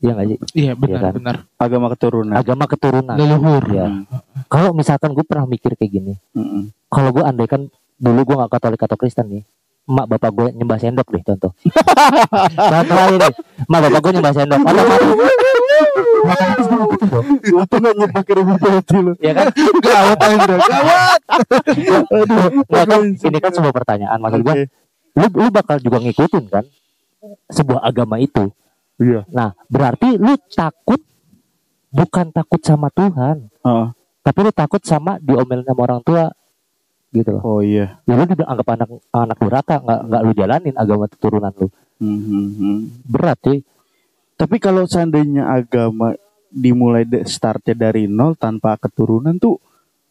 [0.04, 1.12] Iya nggak sih Iya, benar, kan?
[1.16, 1.36] benar.
[1.56, 2.34] Agama keturunan.
[2.36, 3.16] agama keturunan.
[3.16, 3.64] Leluhur.
[3.66, 3.86] ya
[4.46, 6.62] kalau misalkan gue pernah mikir kayak gini Heeh.
[6.86, 9.42] kalau gue andaikan dulu gue nggak katolik atau kristen nih
[9.84, 11.50] emak bapak gue nyembah sendok deh contoh.
[12.72, 13.32] Contoh aja deh.
[13.62, 14.60] Emak bapak gue nyembah sendok.
[14.64, 14.88] Dong
[17.54, 19.12] Untung gak nyebut ke rumah putih lu.
[19.18, 19.46] ya kan?
[19.78, 21.20] Gawat Andra, gawat.
[22.10, 24.18] Aduh, Nggak kan ini kan sebuah pertanyaan.
[24.18, 24.54] Maksud gue
[25.14, 26.64] lu lu bakal juga ngikutin kan
[27.48, 28.50] sebuah agama itu
[28.96, 29.26] Iya.
[29.28, 31.02] nah berarti lu takut
[31.88, 33.86] bukan takut sama Tuhan Heeh.
[34.20, 36.30] tapi lu takut sama diomelin sama orang tua
[37.10, 37.98] gitu loh Oh iya.
[38.02, 43.04] ya lu dianggap anak anak durhaka nggak nggak lu jalanin agama keturunan lu Mhm.
[43.04, 43.62] berat cuy
[44.34, 46.10] Tapi kalau seandainya agama
[46.48, 49.62] dimulai startnya dari nol tanpa keturunan tuh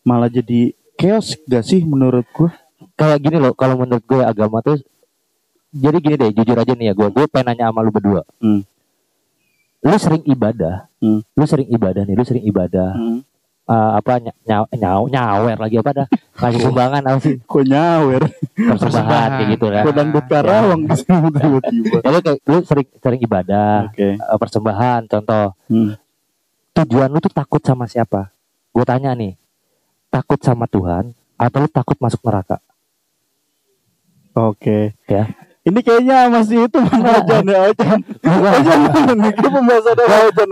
[0.02, 2.56] malah jadi chaos gak sih menurut gua?
[2.93, 4.80] kayak gini loh kalau menurut gue agama tuh
[5.72, 8.63] jadi gini deh jujur aja nih ya gue gue pengen nanya sama lu berdua Hmm.
[9.84, 11.19] Lu sering ibadah Hmm.
[11.30, 13.19] lu sering ibadah nih lu sering ibadah Hmm.
[13.63, 18.22] Eh, apa ny- nyaw, nyaw, nyawer lagi apa dah ngasih sumbangan apa sih Kok nyawer?
[18.60, 21.98] persembahan kayak gitu dangdut Karawang di sini tiba-tiba.
[21.98, 24.08] ya lu kayak lu sering sering ibadah Oke.
[24.13, 25.96] eh, persembahan contoh Hmm.
[26.74, 28.36] tujuan lu tuh takut sama siapa
[28.69, 29.39] gue tanya nih
[30.10, 32.60] takut sama Tuhan atau lu takut masuk neraka?
[34.34, 34.91] Oke.
[35.06, 35.30] Ya.
[35.63, 37.99] Ini kayaknya masih itu pembahasan ya Ojan.
[38.19, 40.49] Ojan kayak pembahasan ya Ojan.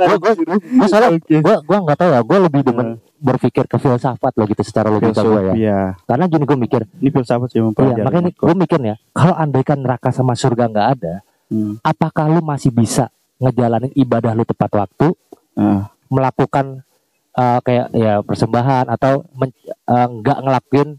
[1.20, 1.36] Oke.
[1.44, 2.88] Gua gua nggak tahu ya, gua lebih demen
[3.20, 5.54] berpikir ke filsafat loh gitu secara logika gua ya.
[5.54, 5.80] Iya.
[6.08, 8.02] Karena gini gue mikir, Ini filsafat sih iya, mempelajari.
[8.02, 11.14] makanya gue mikir ya, kalau andaikan neraka sama surga nggak ada,
[11.52, 11.76] Hmm.
[11.84, 15.12] apakah lu masih bisa ngejalanin ibadah lu tepat waktu,
[15.54, 15.92] Ah.
[16.08, 16.82] melakukan
[17.32, 20.90] eh, kayak ya persembahan atau eh, nggak ngelakuin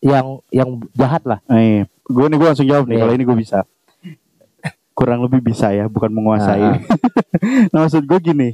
[0.00, 1.38] yang yang jahat lah.
[1.48, 3.02] Eh, gue nih gue langsung jawab nih Iya.
[3.06, 3.58] kalau ini gue bisa.
[4.92, 6.60] Kurang lebih bisa ya, bukan menguasai.
[6.60, 6.76] Ah.
[7.72, 8.48] nah, maksud gue gini,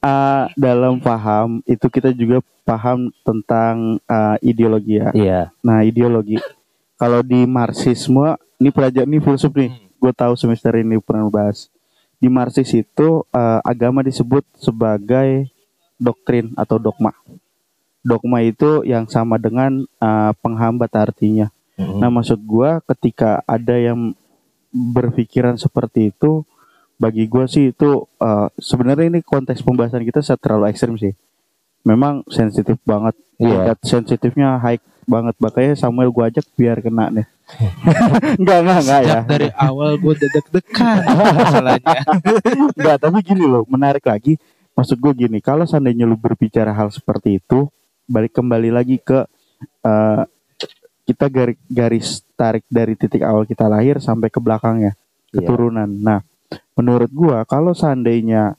[0.00, 5.10] ah, dalam paham itu kita juga paham tentang ah, ideologi ya.
[5.12, 5.40] Iya.
[5.60, 6.40] Nah, ideologi.
[6.96, 9.76] Kalau di Marxisme, ini pelajar ini filsuf nih.
[10.00, 11.68] Gue tahu semester ini pernah bahas.
[12.16, 15.52] Di Marxis itu eh, agama disebut sebagai
[16.00, 17.12] doktrin atau dogma.
[18.00, 21.52] Dogma itu yang sama dengan eh, penghambat artinya.
[21.74, 21.98] Mm-mm.
[21.98, 24.14] Nah, maksud gua ketika ada yang
[24.70, 26.46] berpikiran seperti itu,
[26.98, 31.14] bagi gua sih itu eh, sebenarnya ini konteks pembahasan kita saya terlalu ekstrim sih.
[31.84, 33.74] Memang sensitif banget, Iya.
[33.74, 35.34] tingkat sensitifnya high banget.
[35.42, 37.26] Makanya Samuel gua ajak biar kena nih.
[38.40, 39.18] enggak, enggak, enggak ya.
[39.28, 41.96] Dari awal gue dedek-dekan masalahnya.
[42.72, 44.40] Enggak, tapi gini loh, menarik lagi.
[44.72, 47.68] Maksud gue gini, kalau seandainya lu berbicara hal seperti itu,
[48.08, 49.28] balik kembali lagi ke
[49.84, 50.22] eh,
[51.04, 54.96] kita garis, garis tarik dari titik awal kita lahir sampai ke belakangnya,
[55.30, 55.36] Iya.
[55.36, 55.86] keturunan.
[55.86, 56.24] Nah,
[56.74, 58.56] menurut gua kalau seandainya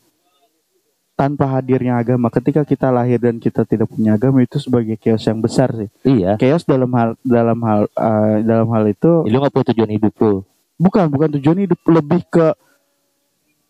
[1.11, 5.39] tanpa hadirnya agama, ketika kita lahir dan kita tidak punya agama itu sebagai chaos yang
[5.39, 5.89] besar sih.
[6.03, 6.35] Iya.
[6.35, 10.43] Chaos dalam hal dalam hal eh, dalam hal itu Lu nggak punya tujuan hidup lu.
[10.75, 12.51] bukan bukan tujuan hidup lebih ke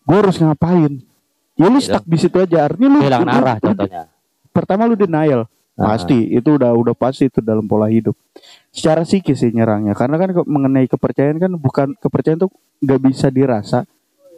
[0.01, 1.05] gue harus ngapain
[1.53, 1.85] ya lu Gitu.
[1.87, 4.01] stuck di situ aja artinya lu Kehilangan lu- arah lu- contohnya.
[4.49, 5.91] pertama lu denial Ah.
[5.91, 8.15] pasti itu udah udah pasti itu dalam pola hidup
[8.71, 13.27] secara psikis sih nyerangnya karena kan ke- mengenai kepercayaan kan bukan kepercayaan tuh nggak bisa
[13.27, 13.83] dirasa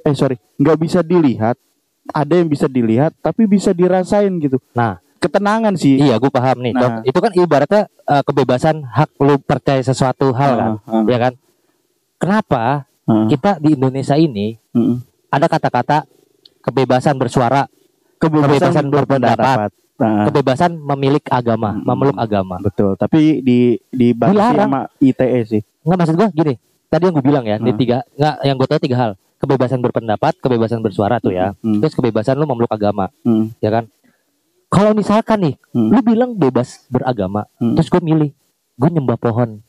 [0.01, 1.61] eh sorry nggak bisa dilihat
[2.09, 6.73] ada yang bisa dilihat tapi bisa dirasain gitu Nah, ketenangan sih iya gue paham nih.
[6.73, 7.03] Nah.
[7.03, 10.71] Itu kan ibaratnya eh, kebebasan hak lu percaya sesuatu hal kan.
[10.87, 11.33] Ah, ah, Ya kan?
[12.17, 14.95] Kenapa ah, kita di Indonesia ini mm.
[15.29, 16.07] ada kata-kata
[16.63, 17.67] kebebasan bersuara,
[18.17, 19.69] Kebebasan berpendapat.
[19.97, 21.81] Nah, kebebasan memilih agama, Hmm.
[21.81, 22.61] memeluk agama.
[22.61, 26.53] betul tapi di di sama ITE sih Enggak maksud gua gini.
[26.87, 27.79] Tadi yang gue bilang ya, di Hmm.
[27.79, 29.11] tiga enggak yang gue tahu tiga hal.
[29.37, 31.51] Kebebasan berpendapat, kebebasan bersuara tuh ya.
[31.59, 31.79] Hmm.
[31.79, 33.51] Terus kebebasan lu memeluk agama, Hmm.
[33.59, 33.91] ya kan?
[34.67, 35.91] Kalau misalkan nih, Hmm.
[35.91, 37.75] lu bilang bebas beragama, Hmm.
[37.75, 38.31] terus gue milih,
[38.75, 39.59] gue nyembah pohon.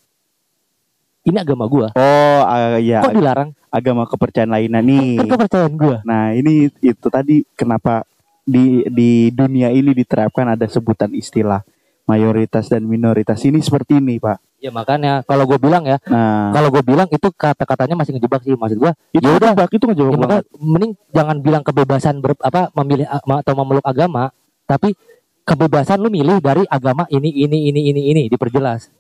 [1.23, 1.93] Ini agama gua.
[1.93, 3.51] Oh, ah, ya Kok dilarang?
[3.69, 5.21] agama kepercayaan lainnya nih.
[5.21, 5.97] Kan kepercayaan gua.
[6.03, 8.07] Nah, ini itu tadi kenapa
[8.49, 11.61] di di dunia ini diterapkan ada sebutan istilah
[12.09, 14.41] mayoritas dan minoritas ini seperti ini, Pak.
[14.59, 18.59] Ya makanya kalau gue bilang ya, Nah, kalau gue bilang itu kata-katanya masih ngejebak sih
[18.59, 18.97] maksud gua.
[19.15, 19.53] itu ya udah.
[19.55, 24.35] ngejebak, itu ngejebak Ya, makanya mending jangan bilang kebebasan ber, apa memilih atau memeluk agama,
[24.67, 24.99] tapi
[25.47, 28.91] kebebasan lu milih dari agama ini ini ini ini ini diperjelas.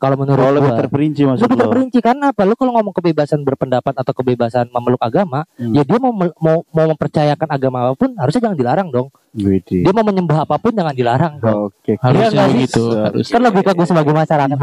[0.00, 0.80] Kalau menurut Oh, lebih gua.
[0.80, 1.62] terperinci maksud Lebih lo.
[1.62, 2.42] terperinci karena apa?
[2.42, 5.76] Lu kalau ngomong kebebasan berpendapat atau kebebasan memeluk agama, Hmm.
[5.76, 6.32] ya dia mau mau
[6.64, 9.12] mau mempercayakan agama apa pun harusnya jangan dilarang dong.
[9.30, 9.84] Widih.
[9.84, 11.68] Dia mau menyembah apa pun jangan dilarang dong.
[11.68, 11.94] Oke.
[11.94, 12.52] Iya Harusnya sih?
[12.56, 12.82] begitu.
[12.90, 13.26] Harus.
[13.28, 14.58] Kan logika gue sebagai masyarakat.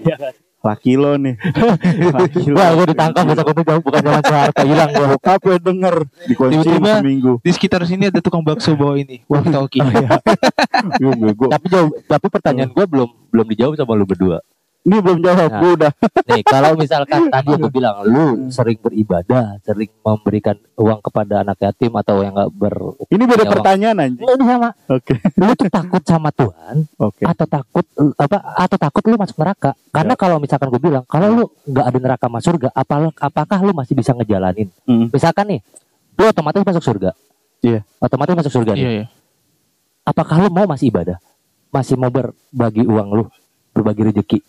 [0.00, 0.16] Iya.
[0.60, 1.40] Laki lo nih.
[2.20, 2.56] Laki lo.
[2.60, 5.06] Wah, gue ditangkap besok itu jauh bukan zaman Soeharto hilang gue.
[5.16, 5.94] Bokap ya denger
[6.28, 7.32] di kunci Tiba-tiba- seminggu.
[7.40, 9.24] Di sekitar sini ada tukang bakso bawa ini.
[9.24, 9.80] Talkie.
[11.00, 11.48] Gue bego.
[11.48, 14.44] Tapi jauh, tapi pertanyaan gue belum belum dijawab sama lu berdua.
[14.80, 15.60] Ini belum jawab, Nah.
[15.60, 15.92] gue udah.
[16.32, 21.92] Nih, kalau misalkan tadi aku bilang lu sering beribadah, sering memberikan uang kepada anak yatim
[22.00, 22.74] atau yang nggak ber
[23.12, 24.24] Ini beda pertanyaan anjing.
[24.24, 25.20] Lu sama, Oke.
[25.36, 27.28] lu tuh takut sama Tuhan Oke.
[27.28, 27.84] atau takut
[28.16, 29.76] apa atau takut lu masuk neraka?
[29.92, 33.76] Karena kalau misalkan gue bilang kalau lu nggak ada neraka masuk surga, apakah apakah lu
[33.76, 34.72] masih bisa ngejalanin?
[34.88, 35.12] Hmm.
[35.12, 35.60] Misalkan nih,
[36.16, 37.12] lu otomatis masuk surga.
[37.60, 37.84] Iya.
[38.00, 38.80] Otomatis masuk surga nih.
[38.80, 39.06] Iya, iya.
[40.08, 41.20] Apakah lu mau masih ibadah?
[41.68, 43.24] Masih mau berbagi uang lu,
[43.76, 44.40] berbagi rezeki?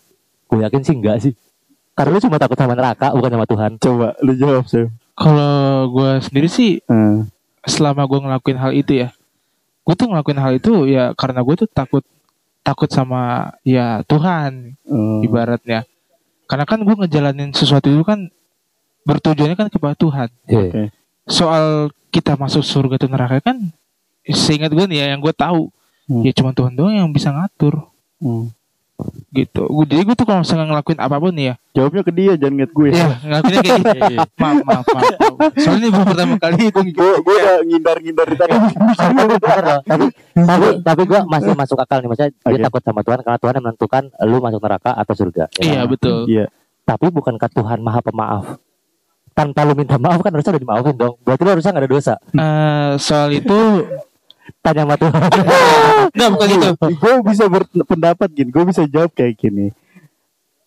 [0.52, 1.32] Gue yakin sih enggak sih.
[1.96, 3.70] Karena lu cuma takut sama neraka, bukan sama Tuhan.
[3.80, 4.92] Coba lu jawab, Sam.
[5.12, 5.56] Kalau
[5.88, 7.28] gue sendiri sih Hmm.
[7.64, 9.08] selama gue ngelakuin hal itu ya,
[9.82, 12.04] gue tuh ngelakuin hal itu ya karena gue tuh takut
[12.60, 15.20] takut sama ya Tuhan Hmm.
[15.20, 15.88] ibaratnya.
[16.44, 18.28] Karena kan gue ngejalanin sesuatu itu kan
[19.02, 20.28] bertujuannya kan kepada Tuhan.
[20.48, 20.92] Oke.
[21.24, 23.56] Soal kita masuk surga atau neraka kan
[24.22, 25.72] seingat gue nih ya yang gue tahu
[26.02, 26.22] Hmm.
[26.24, 27.88] ya cuma Tuhan doang yang bisa ngatur.
[28.18, 28.50] Hmm.
[29.30, 32.32] Gitu Gua- jadi gue tuh kalau misalnya ngelakuin apa pun nih ya Jawabnya ke dia
[32.34, 32.88] jangan ngeliat gue.
[32.90, 33.98] ya ngelakuinnya kayak gitu
[34.36, 35.52] maaf maaf maaf, maaf.
[35.56, 38.52] soalnya ini baru pertama kali gue gue gue udah ngindar-ngindar di tadi.
[39.82, 42.62] Tapi tapi tapi gue masih masuk akal nih maksudnya dia Oke.
[42.62, 45.88] takut sama Tuhan karena Tuhan yang menentukan lu masuk neraka atau surga ya iya kan?
[45.88, 46.46] betul Iya.
[46.82, 48.44] tapi bukankah Tuhan maha pemaaf
[49.30, 52.14] tanpa lu minta maaf kan harusnya udah dimaafin dong berarti lu harusnya gak ada dosa
[52.30, 53.58] Eh, soal itu
[54.60, 55.20] tanya sama Tuhan
[56.16, 59.66] nggak bukan itu gue bisa berpendapat gini, gue bisa jawab kayak gini.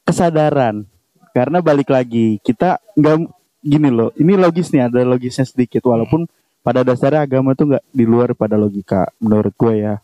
[0.06, 0.86] Kesadaran,
[1.34, 3.16] karena balik lagi kita nggak
[3.62, 4.14] gini loh.
[4.14, 5.82] Ini logis nih, ada logisnya sedikit.
[5.86, 6.30] Walaupun
[6.62, 9.96] pada dasarnya agama tuh nggak di luar pada logika, menurut gue ya.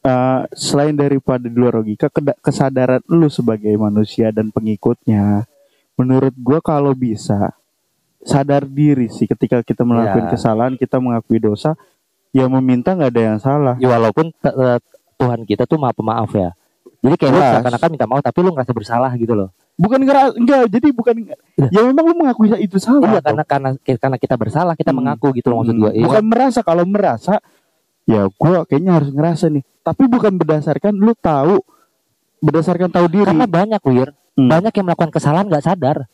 [0.00, 2.08] Eh, selain daripada di luar logika,
[2.40, 5.44] kesadaran lu sebagai manusia dan pengikutnya,
[6.00, 7.52] menurut gue kalau bisa
[8.24, 10.32] sadar diri sih ketika kita melakukan Ya.
[10.32, 11.76] kesalahan, kita mengakui dosa,
[12.32, 13.74] ya meminta nggak ada yang salah.
[13.80, 14.30] ya, walaupun
[15.18, 16.54] Tuhan kita tuh maha pemaaf ya.
[16.98, 19.50] Jadi kayak lu seakan-akan minta maaf tapi lu ngerasa bersalah gitu loh.
[19.78, 21.14] Bukan ngera enggak jadi bukan
[21.70, 25.06] ya memang lu mengakui itu salah iya karena karena karena kita bersalah kita Hmm.
[25.06, 25.82] mengaku gitu loh maksud Hmm.
[25.86, 26.06] gue iya.
[26.10, 26.60] bukan merasa.
[26.66, 27.34] Kalau merasa
[28.02, 29.62] ya gua kayaknya harus ngerasa nih.
[29.86, 31.62] Tapi bukan berdasarkan lu tahu
[32.42, 33.30] berdasarkan tahu diri.
[33.30, 34.10] Karena banyak wir.
[34.38, 34.46] Hmm.
[34.50, 36.06] banyak yang melakukan kesalahan nggak sadar.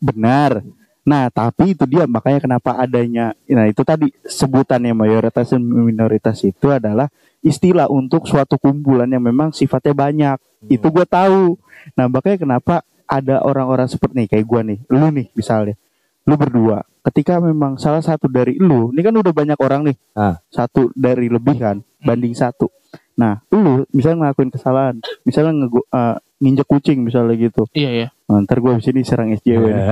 [0.00, 0.64] Benar
[1.00, 6.68] nah tapi itu dia makanya kenapa adanya nah itu tadi sebutannya mayoritas dan minoritas itu
[6.68, 7.08] adalah
[7.40, 10.36] istilah untuk suatu kumpulan yang memang sifatnya banyak.
[10.68, 11.56] Itu gue tahu.
[11.96, 15.74] Nah makanya kenapa ada orang-orang seperti nih kayak gue nih lu nih misalnya
[16.22, 20.36] lu berdua ketika memang salah satu dari lu ini kan udah banyak orang nih Ah.
[20.46, 22.68] satu dari lebih kan banding satu.
[23.16, 27.64] Nah lu misalnya ngelakuin kesalahan misalnya ngego- eh, nginjek kucing misalnya gitu.
[27.72, 28.08] Iya iya
[28.44, 29.86] ntar gue abis ini serang SJW nih.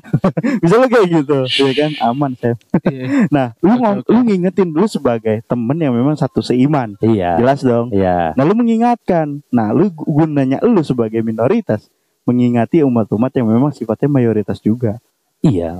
[0.62, 1.38] misalnya kayak gitu?
[1.64, 1.90] Ya kan?
[2.04, 3.28] Aman saya iya.
[3.32, 4.10] Nah lu ngom- oke.
[4.12, 7.00] lu ngingetin lu sebagai temen yang memang satu seiman.
[7.00, 7.40] Iya.
[7.40, 7.88] Jelas dong.
[7.94, 8.36] Iya.
[8.36, 9.40] Nah lu mengingatkan.
[9.48, 11.88] Nah lu gu- gunanya lu sebagai minoritas
[12.28, 15.00] Mengingati umat-umat yang memang sifatnya mayoritas juga
[15.40, 15.70] iya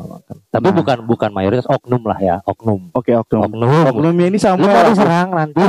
[0.49, 0.77] tapi Nah.
[0.77, 2.95] bukan bukan mayoritas oknum lah ya oknum.
[2.95, 3.43] Oke oknum.
[3.45, 3.85] Oknum.
[3.91, 5.59] Oknumnya ini lu sama mau diserang nanti?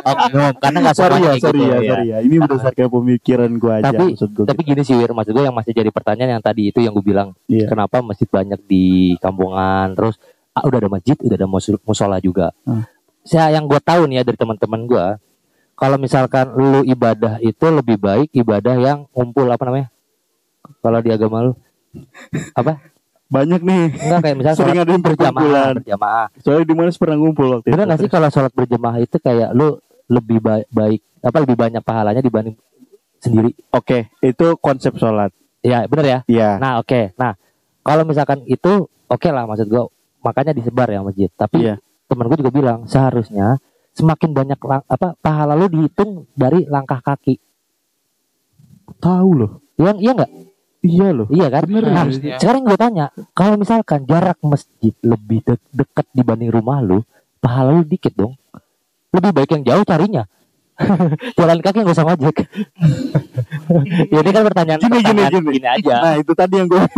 [0.00, 1.90] Oknum karena nggak Sorry ya sorry gitu, ya ya.
[1.92, 2.18] sorry ya.
[2.24, 5.12] Ini berdasarkan pemikiran gue aja Tapi- gue tapi gini sih Wir.
[5.12, 7.68] Maksud gue yang masih jadi pertanyaan yang tadi itu yang gue bilang Iya.
[7.68, 8.84] kenapa masjid banyak di
[9.18, 9.92] kampungan?
[9.92, 10.16] Terus
[10.50, 11.48] ah, udah ada masjid udah ada
[11.80, 12.50] musola juga.
[12.64, 12.84] Hmm.
[13.20, 15.06] saya yang gue tahu nih ya dari teman-teman gue
[15.76, 19.92] kalau misalkan lu ibadah itu lebih baik ibadah yang ngumpul apa namanya
[20.80, 21.52] kalau di agama lu
[22.54, 22.72] apa?
[23.30, 23.82] Banyak nih.
[23.94, 26.26] Enggak kayak misalnya Sering ada yang berjamaah berjamaah.
[26.42, 28.00] Soalnya di mana pernah ngumpul waktu bener itu.
[28.02, 29.78] sih kalau sholat berjamaah itu kayak lu
[30.10, 32.58] lebih baik, baik apa lebih banyak pahalanya dibanding
[33.22, 33.54] sendiri?
[33.70, 35.30] Oke itu konsep sholat.
[35.62, 36.18] Ya bener ya?
[36.26, 37.38] Ya Nah oke, nah
[37.80, 39.86] kalau misalkan itu oke lah maksud gua
[40.20, 41.30] makanya disebar ya masjid.
[41.30, 41.74] Tapi Iya.
[42.04, 43.62] temen gue juga bilang seharusnya
[43.94, 47.38] semakin banyak lang- apa pahala lu dihitung dari langkah kaki.
[48.98, 49.52] Tahu loh.
[49.78, 50.30] Iya iya nggak?
[50.80, 51.62] Iya loh Iya kan?
[51.68, 52.40] Bener, nah, iya.
[52.40, 53.06] sekarang gue tanya,
[53.36, 57.04] kalau misalkan jarak masjid lebih de- dekat dibanding rumah lu,
[57.36, 58.32] pahala lu dikit dong.
[59.12, 60.24] Lebih baik yang jauh carinya.
[61.36, 62.36] Jalan kaki nggak usah ngojek.
[64.08, 65.68] ya ini kan pertanyaan Gini, gini, pertanyaan gini.
[65.68, 65.96] aja.
[66.00, 66.80] Nah itu tadi yang gue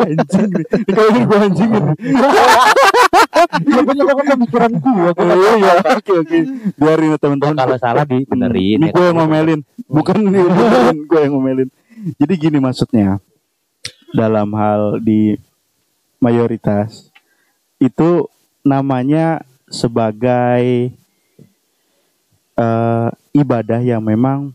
[0.00, 1.82] Anjing Ini Kalau ini gue anjing nih
[3.72, 5.10] Ya bener kan pemikiran gua.
[5.16, 6.38] Oh, iya oke oke
[6.76, 8.76] Biarin ya, teman-teman Kalau salah dibenerin.
[8.76, 10.16] Ini ya gue yang ngomelin, bukan
[11.08, 11.68] gue yang ngomelin.
[12.16, 13.20] Jadi gini maksudnya
[14.10, 15.38] dalam hal di
[16.20, 17.08] mayoritas
[17.80, 18.28] itu
[18.60, 19.40] namanya
[19.70, 20.92] sebagai
[22.58, 24.52] eh, ibadah yang memang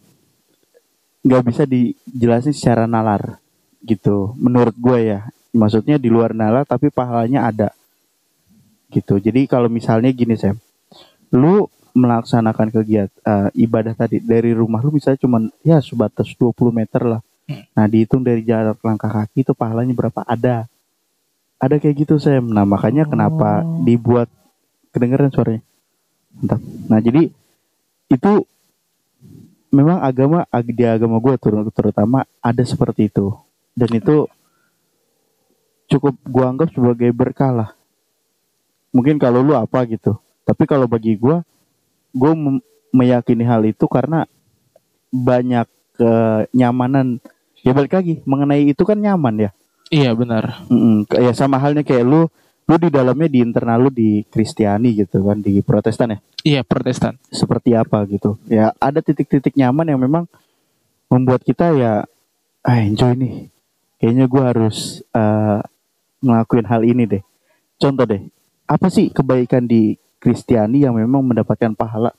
[1.25, 3.41] nggak bisa dijelasin secara nalar
[3.81, 4.37] gitu.
[4.37, 5.19] Menurut gue ya,
[5.55, 7.69] maksudnya di luar nalar tapi pahalanya ada
[8.93, 9.17] gitu.
[9.17, 10.61] Jadi kalau misalnya gini Sam,
[11.33, 17.21] lu melaksanakan kegiatan ibadah tadi dari rumah lu misalnya cuman ya sebatas 20 meter lah.
[17.45, 20.25] Nah, dihitung dari jarak langkah kaki itu pahalanya berapa?
[20.25, 20.65] Ada.
[21.61, 22.49] Ada kayak gitu, Sam.
[22.49, 24.27] Nah, makanya kenapa dibuat
[24.89, 25.61] kedengeran suaranya.
[26.35, 26.61] Mantap.
[26.89, 27.31] Nah, jadi
[28.09, 28.33] itu
[29.69, 31.35] memang agama ag- di agama gue
[31.71, 33.35] terutama ada seperti itu.
[33.75, 34.25] Dan itu
[35.91, 37.69] cukup gua anggap sebagai berkah lah.
[38.95, 40.17] Mungkin kalau lu apa gitu.
[40.47, 41.43] Tapi kalau bagi gua
[42.15, 42.31] gue
[42.95, 44.23] meyakini hal itu karena
[45.11, 45.67] banyak
[45.99, 47.19] kenyamanan
[47.65, 48.21] ya balik lagi.
[48.29, 49.51] Mengenai itu kan nyaman ya?
[49.89, 50.61] Iya benar.
[50.69, 51.09] Mm-mm.
[51.09, 52.29] ya sama halnya kayak lu
[52.65, 56.19] lu di dalamnya di internal lu di Kristiani gitu kan di Protestan ya?
[56.45, 57.17] Iya Protestan.
[57.33, 58.37] seperti apa gitu.
[58.45, 60.29] Ya ada titik-titik nyaman yang memang
[61.09, 62.05] membuat kita ya
[62.61, 63.49] ah enjoy nih.
[63.97, 65.59] Kayaknya gua harus eh,
[66.21, 67.23] ngelakuin hal ini deh.
[67.81, 68.21] Contoh deh
[68.65, 72.17] apa sih kebaikan di Kristiani yang memang mendapatkan pahala?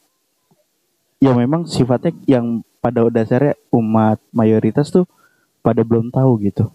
[1.19, 5.11] Yang memang sifatnya yang pada dasarnya umat mayoritas tuh
[5.67, 6.71] pada belum tahu gitu.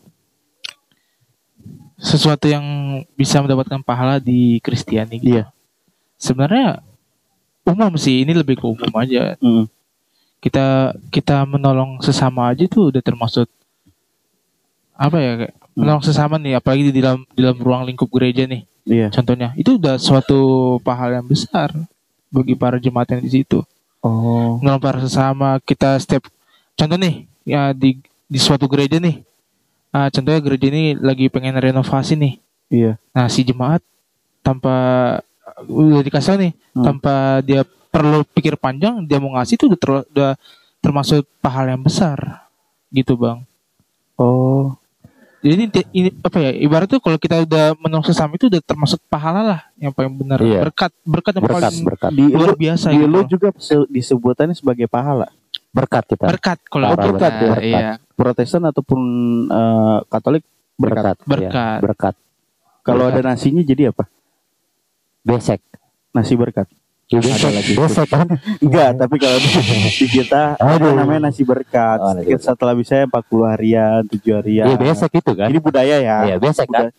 [2.02, 2.66] sesuatu yang
[3.14, 5.38] bisa mendapatkan pahala di Kristiani gitu.
[5.38, 5.54] Iya.
[6.18, 6.82] Sebenarnya
[7.62, 9.38] umum sih, ini lebih ke umum aja.
[9.38, 9.70] Mm.
[10.42, 13.46] Kita kita menolong sesama aja tuh udah termasuk
[14.98, 18.66] apa ya kayak menolong sesama nih, apalagi di dalam di dalam ruang lingkup gereja nih.
[18.90, 19.14] Iya.
[19.14, 20.42] Contohnya, itu udah suatu
[20.82, 21.70] pahala yang besar
[22.34, 23.62] bagi para jemaat yang di situ.
[24.02, 24.58] Oh.
[24.58, 26.26] Menolong para sesama, kita setiap
[26.74, 28.02] contoh nih ya di
[28.32, 29.20] di suatu gereja nih.
[29.92, 32.34] Ah, contohnya gereja ini lagi pengen renovasi nih.
[32.72, 32.96] Iya.
[33.12, 33.84] Nah, si jemaat
[34.40, 34.76] tanpa
[35.68, 36.84] udah dikasih nih, Hmm.
[36.88, 37.14] tanpa
[37.44, 40.32] dia perlu pikir panjang, dia mau ngasih itu udah, ter- udah
[40.80, 42.48] termasuk pahala yang besar.
[42.88, 43.44] Gitu, Bang.
[44.16, 44.80] Oh.
[45.42, 46.54] Jadi ini, ini apa ya?
[46.54, 50.38] Ibaratnya kalau kita udah menolong sesama itu udah termasuk pahala lah yang paling benar.
[50.40, 50.70] Iya.
[50.70, 53.20] Berkat, berkat yang berkat paling berkat Di luar lu, biasa di gitu.
[53.36, 55.28] juga se- disebutannya sebagai pahala.
[55.72, 57.64] Berkat kita Berkat kalau kita, berkat ya, berkat.
[57.64, 57.92] iya.
[58.12, 59.00] Protestan ataupun
[59.48, 60.44] eh, Katolik
[60.76, 61.16] berkat.
[61.18, 61.52] berkat Berkat.
[61.74, 62.16] iya, berkat
[62.82, 63.18] Kalau Berkat.
[63.18, 64.06] ada nasinya jadi apa?
[65.22, 65.62] besek
[66.12, 66.68] Nasi berkat.
[67.08, 67.74] Ya, Ada besek lagi.
[67.74, 69.50] besek kan Enggak, tapi kalau di,
[69.94, 71.98] di kita ada namanya nasi berkat.
[71.98, 72.48] Oh, Sedikit berkat.
[72.48, 73.12] setelah bisa 40
[73.50, 74.66] harian, 7 harian.
[74.66, 76.18] Iya besek itu kan Ini budaya ya.
[76.26, 76.92] Iya besek kan.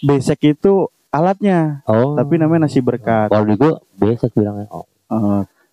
[0.00, 0.72] Besek itu
[1.08, 3.28] alatnya, oh tapi namanya nasi berkat.
[3.28, 4.84] kalau di gua besek bilangnya oh.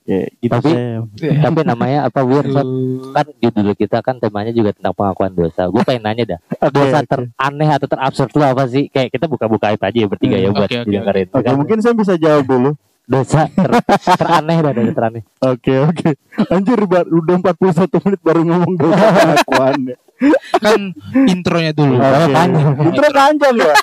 [0.06, 1.02] Oke, gitu Tapi- Sam.
[1.50, 2.22] tapi namanya apa?
[2.22, 3.10] Aduh.
[3.10, 7.02] kan judul kita kan temanya juga tentang pengakuan dosa gue pengen nanya dah Oke, dosa
[7.02, 7.10] oke.
[7.10, 10.56] teraneh atau terabsurd lu apa sih kayak kita buka-buka aib aja ya bertiga ya Hmm,
[10.56, 11.56] buat oke, oke, didengerin Oke, Kan?
[11.58, 12.78] mungkin saya bisa jawab dulu.
[13.06, 13.82] Dosa ter-
[14.20, 16.10] teraneh dah dosa teraneh Oke, oke.
[16.48, 19.80] Anjir, ba- udah 41 menit baru ngomong dosa pengakuan.
[20.58, 20.80] kan
[21.28, 21.96] intronya dulu.
[21.96, 22.08] Oke.
[22.08, 22.74] Oh, panjang.
[22.82, 23.74] Intro panjang ya.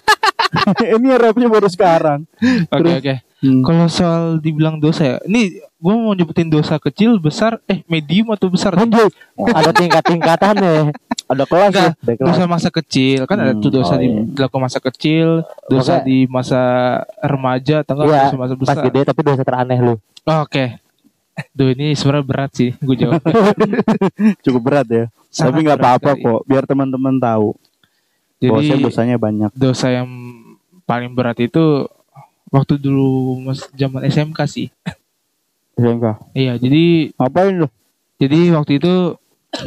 [0.96, 2.24] Ini rapnya baru sekarang.
[2.68, 3.14] Oke Terus- oke.
[3.42, 3.58] Hmm.
[3.66, 8.46] Kalau soal dibilang dosa ya, ini gue mau nyebutin dosa kecil, besar, eh medium atau
[8.46, 8.70] besar?
[8.78, 9.10] Anjay,
[9.50, 10.74] ada tingkat-tingkatan ya.
[11.32, 11.78] Ada kelas ya.
[11.82, 12.28] Enggak, Ada kelas.
[12.28, 14.20] dosa masa kecil kan ada Hmm, tuh dosa oh di iya.
[14.26, 15.28] dilakukan masa kecil,
[15.66, 16.60] dosa Maka- di masa
[17.18, 18.82] remaja, atau enggak Iya, dosa masa pas besar.
[18.84, 19.94] gede tapi dosa teraneh lu.
[20.22, 20.64] Oh, Oke.
[21.50, 23.24] Duh ini sebenarnya berat sih gue jawab.
[24.44, 25.04] Cukup berat ya.
[25.26, 26.40] Sangat Tapi nggak apa-apa kok.
[26.44, 27.56] Biar teman-teman tahu.
[28.36, 29.50] Jadi Bahwasanya dosanya banyak.
[29.52, 30.08] dosa yang
[30.82, 31.88] paling berat itu
[32.48, 33.08] waktu dulu
[33.42, 34.68] mas zaman SMK sih.
[35.74, 36.20] Ya enggak.
[36.32, 37.68] Iya, jadi Ngapain lu?
[38.18, 39.16] jadi waktu itu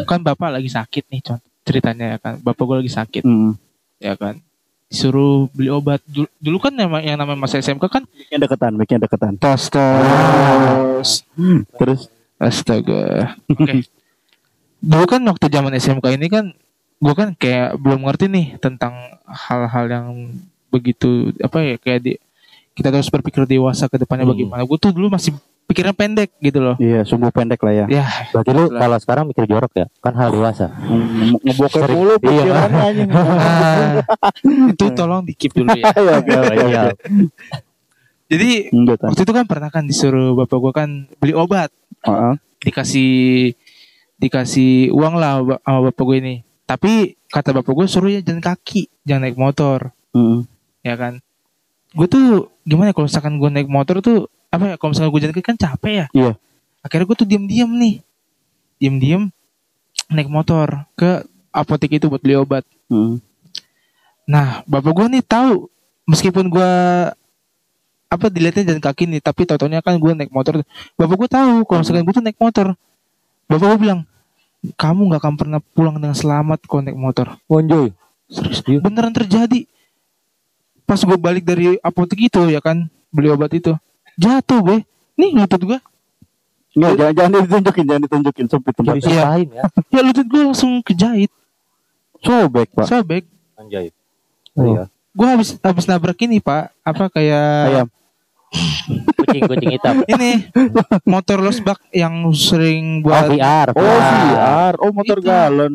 [0.03, 2.33] kan bapak lagi sakit nih contoh ceritanya ya kan.
[2.39, 3.57] Bapak gue lagi sakit Hmm.
[3.97, 4.37] ya kan.
[4.85, 5.99] Disuruh beli obat.
[6.05, 9.33] Dulu, dulu kan yang, yang namanya masa SMK kan Mic-nya deketan, mic-nya deketan.
[9.35, 11.09] tos tos.
[11.75, 12.01] Terus
[12.35, 13.33] Astaga.
[13.47, 13.87] Oke.
[14.85, 16.45] Dulu kan waktu zaman SMK ini kan
[16.95, 18.93] gue kan kayak belum ngerti nih tentang
[19.25, 20.07] hal-hal yang
[20.69, 22.13] begitu apa ya kayak di
[22.71, 24.35] kita terus berpikir dewasa ke depannya Hmm.
[24.35, 24.61] bagaimana.
[24.61, 25.33] Gue tuh dulu masih
[25.65, 26.75] pikirnya pendek gitu loh.
[26.77, 27.85] iya, sumbu pendek lah ya.
[27.91, 28.79] Ya, Berarti lu Lah.
[28.79, 29.85] kalau sekarang mikir jorok ya?
[29.97, 30.69] Kan hal dewasa.
[31.41, 32.21] Ngebokep mulu Iya.
[32.21, 33.09] pikirannya anjing.
[34.71, 35.89] itu tolong di keep dulu ya.
[35.95, 36.81] Iya.
[36.89, 37.01] oke.
[38.25, 39.07] Jadi Enggak, Tan.
[39.09, 41.69] waktu itu kan pernah kan disuruh bapak gue kan beli obat,
[42.01, 42.33] Heeh.
[42.61, 43.13] dikasih
[44.15, 46.35] dikasih uang lah sama bapak gue ini.
[46.65, 49.93] Tapi kata bapak gue suruh ya jalan kaki, jangan naik motor.
[50.09, 50.47] Hmm.
[50.79, 51.17] ya kan
[51.91, 52.25] gue tuh
[52.61, 55.57] gimana ya, kalau misalkan gue naik motor tuh apa ya kalau misalkan gue jalan kan
[55.57, 56.31] capek ya Iya.
[56.81, 57.95] akhirnya gue tuh diem-diem nih
[58.77, 59.23] diem-diem
[60.07, 63.17] naik motor ke apotek itu buat beli obat Hmm.
[64.23, 65.65] nah bapak gue nih tahu
[66.05, 66.71] meskipun gue
[68.05, 70.61] apa dilihatnya jalan kaki nih tapi tau taunya kan gue naik motor
[70.93, 72.77] bapak gue tahu kalau misalkan gue tuh naik motor
[73.49, 74.01] bapak gue bilang
[74.73, 77.93] kamu nggak akan pernah pulang dengan selamat kalau naik motor Monjoy.
[78.25, 78.81] Serius, Iya.
[78.81, 79.69] beneran terjadi.
[80.85, 83.77] Pas gue balik dari apotek itu ya kan, beli obat itu.
[84.15, 84.77] Jatuh gue.
[85.15, 85.79] Nih lutut gue.
[86.75, 88.95] Enggak, jangan, jangan ditunjukin, jangan ditunjukin sempit tempat.
[88.99, 89.63] Jadi ya.
[89.91, 91.31] Ya lutut gue langsung kejahit.
[92.19, 92.87] Sobek, Pak.
[92.89, 93.23] Sobek.
[93.55, 93.95] Anjay.
[94.55, 94.63] Oh.
[94.63, 94.83] Iya.
[95.15, 96.75] Gue habis habis nabrak ini pak.
[96.83, 97.87] Apa kayak Ayam.
[99.15, 99.95] Kucing-kucing hitam.
[100.15, 100.51] ini
[101.07, 103.67] motor losbak yang sering Oh, buat VR.
[103.71, 104.73] Oh, VR.
[104.79, 105.27] Oh, motor Itu.
[105.27, 105.73] galon.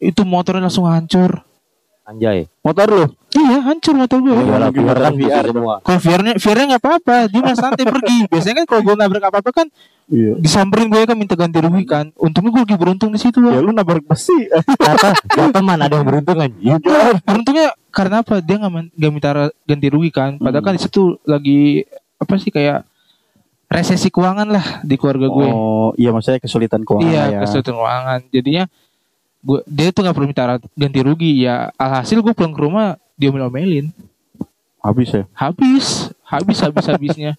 [0.00, 1.44] itu motornya langsung hancur.
[2.10, 2.50] Anjay.
[2.66, 3.06] Motor lu.
[3.30, 4.34] Iya hancur motor gue.
[4.34, 5.44] Lagi VR kan VR.
[5.46, 5.74] semua.
[5.86, 8.18] Kalau VR-nya VR-nya nggak apa-apa, dia mah santai pergi.
[8.34, 9.68] Biasanya kan kalau gue nabrak apa-apa kan
[10.10, 10.34] Iya.
[10.42, 12.10] disamperin gue kan minta ganti rugi kan.
[12.18, 13.38] Untungnya gue lagi beruntung di situ.
[13.46, 14.50] Ya lu nabrak besi.
[14.74, 16.82] Kata, kata mana ada yang beruntung anjing.
[17.22, 18.42] Beruntungnya karena apa?
[18.42, 20.42] Dia nggak minta ganti rugi kan.
[20.42, 21.86] Padahal kan di situ lagi
[22.18, 22.82] apa sih kayak
[23.70, 25.46] resesi keuangan lah di keluarga gue.
[25.46, 27.40] Oh, iya maksudnya kesulitan keuangan iya, ya.
[27.46, 28.20] kesulitan keuangan.
[28.34, 28.64] Jadinya
[29.40, 30.44] gue dia tuh nggak perlu minta
[30.76, 31.72] ganti rugi ya.
[31.74, 32.86] Alhasil gue pulang ke rumah
[33.16, 33.88] dia omelin
[34.80, 35.24] Habis ya.
[35.36, 37.32] Habis, habis habis habisnya.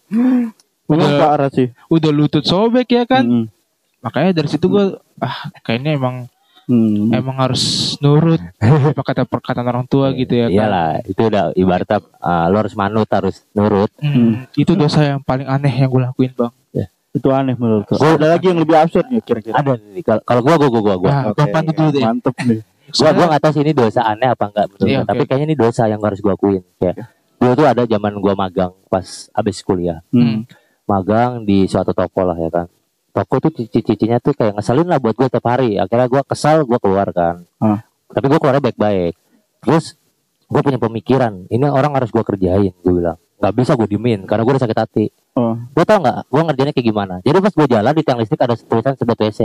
[0.91, 1.73] Udah- parah sih.
[1.87, 3.25] Udah lutut sobek ya kan.
[3.25, 3.45] Mm-mm.
[4.01, 6.25] makanya dari situ gue ah kayaknya emang
[6.65, 7.09] Hmm.
[7.11, 11.99] emang harus nurut apa kata perkataan orang tua gitu ya kan Iyalah, itu udah ibaratnya
[12.21, 13.89] uh, lo harus manut, harus nurut.
[13.99, 16.53] Hmm, itu dosa yang paling aneh yang gue lakuin bang
[17.11, 17.97] Itu aneh menurut gua.
[17.99, 19.55] Gua- Ada lagi yang lebih absurd ya kira-kira.
[19.59, 21.11] Ada nih, kalau gua gua gua gua gua.
[21.11, 22.03] Nah, Pandu dulu deh.
[22.03, 22.59] Mantep nih.
[22.91, 25.03] Gua gua nggak tahu sih ini dosa aneh apa enggak menurut Iya, gua.
[25.03, 25.09] oke.
[25.11, 26.63] tapi kayaknya ini dosa yang harus gua akuin.
[26.75, 26.95] Kayak
[27.35, 29.99] dulu tuh ada zaman gua magang pas abis kuliah.
[30.09, 30.47] Hmm.
[30.87, 32.67] Magang di suatu toko lah ya kan.
[33.11, 35.75] Toko tuh cici-cicinya tuh kayak ngeselin lah buat gue tiap hari.
[35.75, 37.43] Akhirnya gua kesal, gua keluar kan.
[37.59, 37.83] Ah.
[38.07, 39.19] Tapi gua keluarnya baik-baik.
[39.59, 39.99] Terus
[40.47, 43.19] gua punya pemikiran, ini orang harus gua kerjain, gue bilang.
[43.35, 45.05] Gak bisa gue dimin karena gue udah sakit hati.
[45.31, 45.55] Oh.
[45.71, 47.15] Gue tau nggak, gue ngerjainnya kayak gimana.
[47.23, 49.39] Jadi pas gue jalan di tiang listrik ada tulisan sedot WC.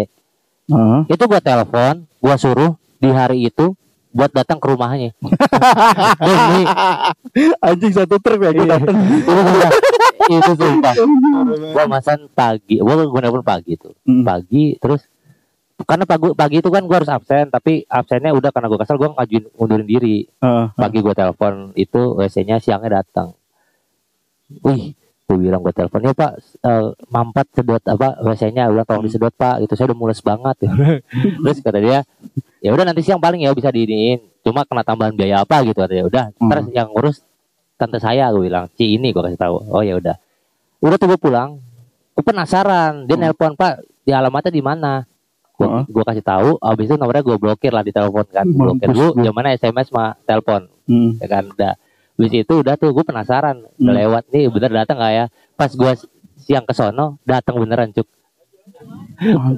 [0.74, 1.06] Ah.
[1.06, 3.78] Itu gue telepon, gue suruh di hari itu
[4.16, 5.12] buat datang ke rumahnya.
[6.24, 6.62] Demi
[7.68, 9.70] Anjing satu truk ya gue itu sumpah,
[10.26, 10.94] itu sumpah.
[11.76, 13.94] Gue masan pagi, gue bener-bener pagi tuh.
[14.08, 14.24] Hmm.
[14.24, 15.06] Pagi terus
[15.84, 19.12] karena pagi pagi itu kan gue harus absen, tapi absennya udah karena gue kesel gue
[19.12, 20.26] ngajuin mundurin diri.
[20.40, 20.72] Ah.
[20.74, 23.36] Pagi gue telepon itu WC-nya siangnya datang.
[24.64, 24.96] Wih,
[25.26, 29.58] gue bilang gue telepon ya pak eh, mampat sedot apa WC-nya udah tolong disedot pak.
[29.58, 30.56] Itu saya udah mules banget.
[31.42, 32.06] Terus kata dia
[32.62, 34.22] ya udah nanti siang paling ya bisa diiniin.
[34.46, 35.66] Cuma kena tambahan biaya apa?
[35.66, 36.70] Gitu katanya udah Hmm.
[36.70, 37.26] yang ngurus
[37.74, 38.70] tante saya gue bilang.
[38.78, 39.66] Ci ini gue kasih tahu.
[39.66, 40.14] Oh ya udah.
[40.78, 41.58] Udah tuh gue pulang
[42.14, 43.10] gue penasaran.
[43.10, 43.26] Dia Hmm.
[43.26, 45.02] nelpon pak di alamatnya di mana?
[45.58, 48.46] Gue gue kasih tahu abis itu nomornya gue blokir lah di telepon kan.
[48.46, 49.26] Blokir dulu lu.
[49.26, 50.70] zamannya sms mah telepon.
[50.86, 51.18] Hmm.
[51.18, 51.74] ya kan udah
[52.16, 53.60] Habis itu udah tuh gue penasaran.
[53.76, 54.00] Udah Hmm.
[54.00, 55.24] lewat nih bener datang gak ya?
[55.52, 55.92] Pas gue
[56.38, 58.08] siang ke sono datang beneran cuk.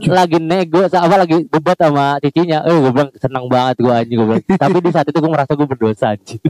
[0.04, 4.28] Lagi nego sama lagi debat sama cicinya eh gue bilang senang banget gue anjing gue
[4.28, 4.44] bilang.
[4.62, 6.38] Tapi di saat itu gue merasa gue berdosa anjing.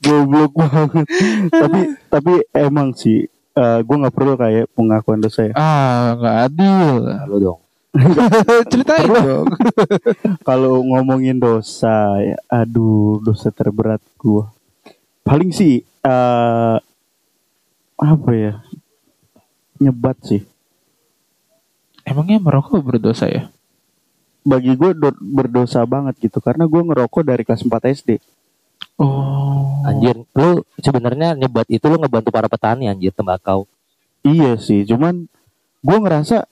[0.00, 1.06] Goblok banget.
[1.50, 5.54] tapi tapi emang sih eh gue nggak perlu kayak pengakuan dosa ya.
[5.54, 6.94] ah nggak adil.
[7.26, 7.60] Lu dong
[8.70, 9.48] ceritain dong
[10.48, 14.44] Kalau ngomongin dosa, ya, aduh dosa terberat gue.
[15.22, 16.76] Paling sih eh
[17.96, 18.60] apa ya?
[19.76, 20.42] Nyebat sih.
[22.02, 23.50] emangnya merokok berdosa ya
[24.40, 28.10] Bagi gue do- berdosa banget gitu karena gue ngerokok dari kelas 4 SD.
[28.96, 33.66] oh anjir lu sebenarnya nyebat itu lu ngebantu para petani anjir tembakau
[34.22, 35.26] Iya sih, cuman
[35.80, 36.46] gue ngerasa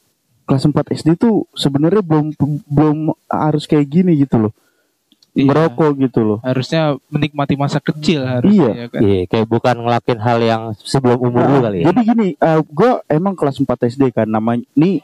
[0.45, 2.37] kelas 4 SD tuh sebenarnya belum
[2.69, 4.53] belum harus kayak gini gitu loh.
[5.35, 5.51] Iya.
[5.51, 6.39] Merokok gitu loh.
[6.47, 8.71] harusnya menikmati masa kecil harusnya Iya.
[8.71, 12.01] ya kan iya kayak bukan ngelakuin hal yang sebelum umur lu Nah, kali ya Jadi
[12.07, 12.29] gini,
[12.71, 15.03] gue emang kelas 4 SD kan namanya ini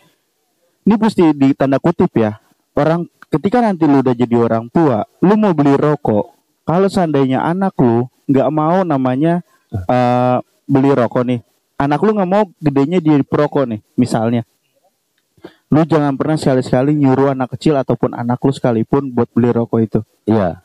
[0.81, 2.39] ini mesti di tanda kutip ya.
[2.73, 6.31] Orang ketika nanti lu udah jadi orang tua, lu mau beli rokok.
[6.63, 11.41] Kalau seandainya anak lu nggak mau namanya eh, beli rokok nih,
[11.75, 14.47] anak lu nggak mau gedenya di perokok nih, misalnya.
[15.71, 20.01] Lu jangan pernah sekali-sekali nyuruh anak kecil ataupun anak lu sekalipun buat beli rokok itu.
[20.27, 20.59] iya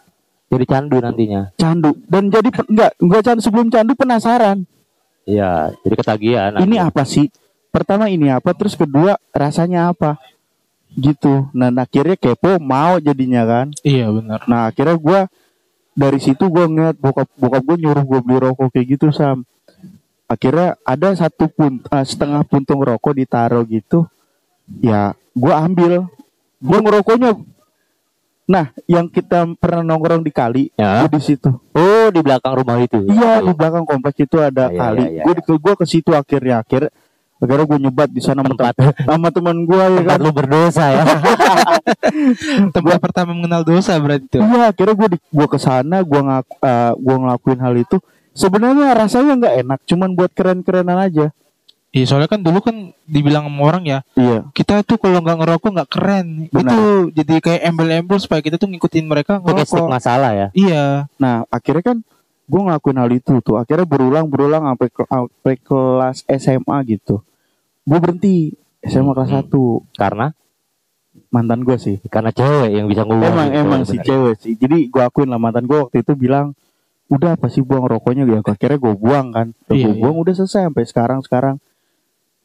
[0.46, 4.66] jadi candu nantinya Candu dan jadi pe- nggak nggak candu sebelum candu penasaran.
[5.26, 6.90] iya jadi ketagihan ini nanti.
[6.90, 7.30] apa sih?
[7.70, 8.50] Pertama ini apa?
[8.58, 10.18] Terus kedua rasanya apa?
[10.96, 11.50] Gitu.
[11.54, 13.68] Nah akhirnya kepo mau jadinya kan.
[13.86, 15.20] iya benar Nah akhirnya gua
[15.94, 19.46] dari situ gua ngeliat bokap bokap gue nyuruh gue beli rokok kayak gitu sam.
[20.26, 24.10] Akhirnya ada satu pun eh, setengah puntung rokok ditaruh gitu.
[24.80, 25.02] Ya
[25.32, 26.06] gua ambil.
[26.58, 27.38] Gua ngerokoknya.
[28.46, 31.50] Nah yang kita pernah nongkrong di kali ya di situ.
[31.50, 35.02] oh di belakang rumah itu Iya di belakang kompleks itu ada Iya, kali.
[35.02, 36.94] iya, iya, gue ke gua ke situ akhirnya akhir
[37.36, 38.78] akhirnya gue nyebat di sana Tempat.
[38.78, 40.18] tem- sama teman gue ya kan.
[40.22, 41.04] lu berdosa ya
[42.70, 46.46] tempat pertama mengenal dosa berarti tuh Iya akhirnya gue di gue ke sana gue ngak
[46.62, 47.98] eh, gua ngelakuin hal itu.
[48.32, 51.32] Sebenarnya rasanya nggak enak, cuman buat keren-kerenan aja.
[51.96, 52.76] Iya soalnya kan dulu kan
[53.06, 54.52] dibilang sama orang ya Iya.
[54.52, 56.60] kita tuh kalau nggak ngerokok nggak keren Benar.
[56.68, 56.82] itu
[57.16, 61.82] jadi kayak embel-embel supaya kita tuh ngikutin mereka ngerokok stigma salah ya iya Nah akhirnya
[61.86, 61.98] kan
[62.46, 63.58] gue ngelakuin hal itu tuh.
[63.58, 67.26] Akhirnya berulang berulang sampai ke- sampai kelas SMA gitu.
[67.82, 69.42] Gue berhenti SMA kelas Hmm.
[69.42, 70.28] 1 karena
[71.28, 71.98] mantan gue sih.
[72.06, 75.38] karena cewek yang bisa ngubah emang gitu, emang si cewek sih jadi gue akuin lah
[75.38, 76.52] mantan gue waktu itu bilang
[77.08, 80.68] udah apa sih buang rokoknya ya akhirnya gue buang kan gue Iya, buang udah selesai
[80.68, 81.56] sampai sekarang sekarang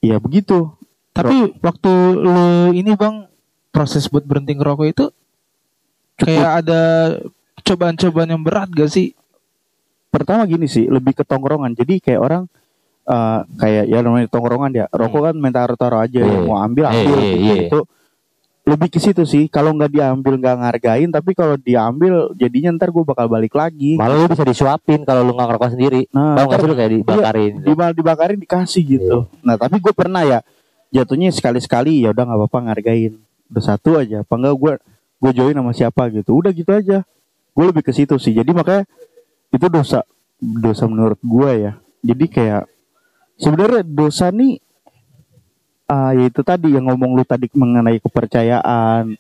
[0.00, 0.72] ya begitu
[1.10, 2.38] tapi waktu lu
[2.72, 3.26] ini bang
[3.70, 5.04] proses buat berhenti ngerokok itu
[6.16, 6.82] kayak ada
[7.60, 9.12] cobaan-cobaan yang berat gak sih
[10.08, 12.42] pertama gini sih lebih ke tongkrongan jadi kayak orang
[13.06, 16.40] eh, kayak ya namanya tongkrongan ya rokok kan main taruh taruh aja Iya.
[16.42, 17.54] mau ambil Iya, ambil iya, gitu, iya.
[17.68, 17.80] gitu.
[18.70, 23.02] Lebih ke situ sih kalau nggak diambil nggak ngargain tapi kalau diambil jadinya ntar gue
[23.02, 23.98] bakal balik lagi.
[23.98, 26.06] Malah lu bisa disuapin kalau lu nggak ngerokok sendiri.
[26.14, 27.52] nah Tahu nggak sih lu kayak dibakarin.
[27.66, 29.26] dimal dibakarin dikasih gitu.
[29.42, 30.38] Nah tapi gue pernah ya
[30.94, 33.18] jatuhnya sekali sekali ya udah nggak apa-apa ngargain.
[33.50, 34.72] Udah satu aja apa enggak gue
[35.18, 36.30] gue join sama siapa gitu.
[36.38, 37.02] Udah gitu aja.
[37.50, 38.30] Gue lebih ke situ sih.
[38.30, 38.86] Jadi makanya
[39.50, 40.06] itu dosa
[40.38, 41.72] dosa menurut gue ya.
[42.06, 42.70] Jadi kayak
[43.34, 44.62] sebenarnya dosa nih
[45.90, 49.18] ah ya itu tadi yang ngomong lu tadi mengenai kepercayaan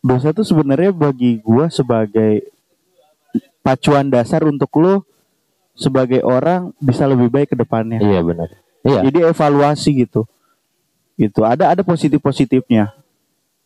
[0.00, 2.48] dosa tuh sebenarnya bagi gue sebagai
[3.60, 5.04] pacuan dasar untuk lu
[5.76, 8.48] sebagai orang bisa lebih baik ke depannya Iya benar.
[8.80, 9.00] Iya.
[9.04, 10.24] jadi evaluasi gitu
[11.20, 12.96] gitu ada ada positif positifnya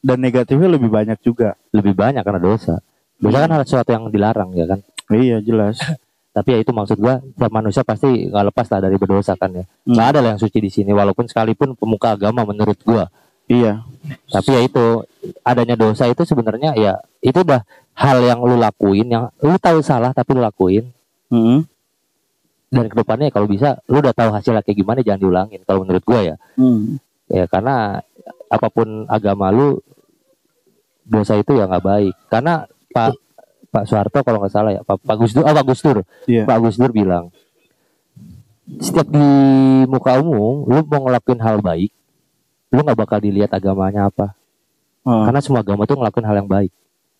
[0.02, 2.82] dan negatifnya lebih banyak juga Lebih banyak karena dosa.
[3.16, 4.82] Dosa kan hal sesuatu yang dilarang ya kan.
[5.14, 5.78] iya jelas
[6.34, 9.62] Tapi ya itu maksud gua, setiap manusia pasti nggak lepas lah dari berdosa kan ya.
[9.62, 9.94] Hmm.
[9.94, 13.06] Nggak ada lah yang suci di sini walaupun sekalipun pemuka agama menurut gua.
[13.46, 13.84] iya
[14.32, 15.04] Tapi ya itu
[15.44, 17.60] adanya dosa itu sebenarnya ya itu udah
[17.92, 20.88] hal yang lu lakuin yang lu tahu salah tapi lu lakuin
[21.28, 21.60] Mm-mm.
[22.72, 26.02] dan ke depannya kalau bisa lu udah tahu hasilnya kayak gimana jangan diulangin kalau menurut
[26.02, 26.36] gua ya.
[26.58, 26.98] Mm.
[27.30, 28.00] Ya karena
[28.48, 29.78] apa pun agama lu
[31.04, 32.14] dosa itu ya nggak baik.
[32.32, 33.12] Karena Pak
[33.74, 35.98] Pak Soeharto kalau nggak salah ya Pak, Pak Gus Dur, oh, Pak Gus Dur,
[36.30, 36.46] Iya.
[36.46, 37.34] Pak Gus Dur bilang
[38.80, 39.26] setiap di
[39.90, 41.92] muka umum lu mau ngelakuin hal baik,
[42.72, 44.32] lu nggak bakal dilihat agamanya apa.
[45.04, 46.72] Oh, Karena semua agama tuh ngelakuin hal yang baik.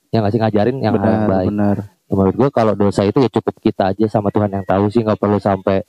[0.09, 1.49] Yang ngasih ngajarin yang hal yang benar baik.
[1.53, 4.89] benar Ya, menurut gua kalau dosa itu ya cukup kita aja sama Tuhan yang tahu
[4.89, 5.85] sih nggak perlu sampai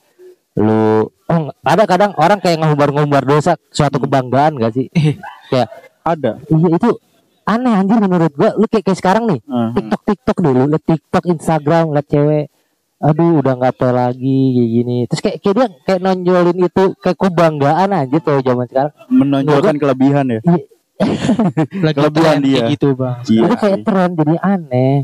[0.56, 4.88] lu oh, ada kadang orang kayak ngumbar-ngumbar dosa suatu kebanggaan gak sih?
[6.08, 6.90] ada Iya itu
[7.46, 8.52] aneh anjir menurut gua.
[8.54, 9.72] Lu kayak, kayak sekarang nih Mhm.
[9.74, 12.46] TikTok TikTok dulu, liat TikTok, Instagram, liat cewek.
[12.98, 14.98] Aduh udah nggak apa lagi kayak gini.
[15.06, 18.94] Terus kayak kayak dia kayak nonjolin itu kayak kebanggaan aja tuh zaman sekarang.
[19.08, 20.40] menonjolkan kelebihan ya
[21.78, 22.66] Lagi Kelebihan dia.
[22.66, 23.20] gitu bang.
[23.26, 24.96] Iya itu kayak tren jadi aneh.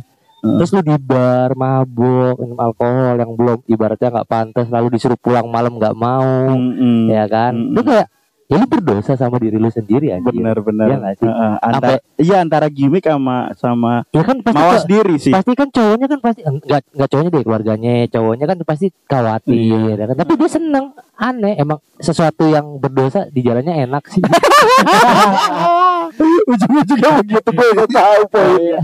[0.42, 0.56] Heeh.
[0.58, 5.46] Terus lu di bar mabuk minum alkohol yang belum ibaratnya nggak pantas lalu disuruh pulang
[5.46, 7.12] malam nggak mau Mm-mm.
[7.12, 7.54] ya kan.
[7.54, 7.76] Mm-mm.
[7.76, 8.08] Lu kayak
[8.52, 10.28] ya lu berdosa sama diri lu sendiri aja.
[10.28, 10.88] benar benar.
[10.92, 11.24] Iya sih?
[11.24, 15.32] Heeh, antara iya antara gimmick sama sama Ya kan pasti mawas diri sih.
[15.32, 20.04] pasti kan cowoknya kan pasti enggak enggak cowoknya deh keluarganya cowoknya kan pasti khawatir ya
[20.04, 20.16] kan?
[20.18, 20.86] tapi dia seneng
[21.16, 24.20] aneh emang sesuatu yang berdosa di jalannya enak sih.
[26.44, 28.80] Ujung-ujungnya begitu gue gak tahu poinnya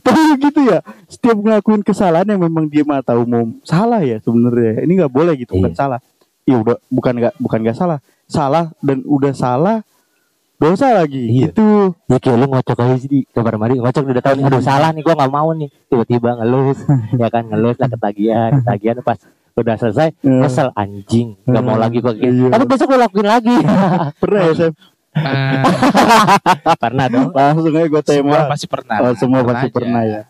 [0.00, 4.82] tapi begitu ya setiap ngelakuin kesalahan yang memang dia mata umum salah ya sebenarnya.
[4.82, 5.78] Ini nggak boleh gitu bukan Iya.
[5.78, 6.00] salah.
[6.44, 7.98] Ya udah bukan nggak bukan nggak salah
[8.34, 9.86] salah dan udah salah
[10.54, 11.22] dosa lagi.
[11.30, 11.50] Iya.
[11.50, 11.94] gitu.
[12.06, 14.90] Ya kayak lu ngocok aja sih di kamar mandi ngocok udah tahu nih aduh salah
[14.90, 15.68] nih gua nggak mau nih.
[15.86, 16.78] Tiba-tiba ngelus
[17.20, 19.18] ya kan ngelus lah ketagihan ketagihan pas
[19.54, 22.50] udah selesai kesel anjing nggak mau lagi gua Iya.
[22.50, 23.54] tapi besok gua lakuin lagi.
[24.22, 24.72] Pernah ya Sam?
[25.14, 27.30] Ah, pernah dong.
[27.30, 28.96] Langsung aja gue semua tembak pasti pernah.
[28.98, 29.74] oh semua pasti aja.
[29.78, 30.20] pernah ya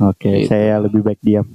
[0.00, 0.50] oke Gitu.
[0.50, 1.46] saya lebih baik diam.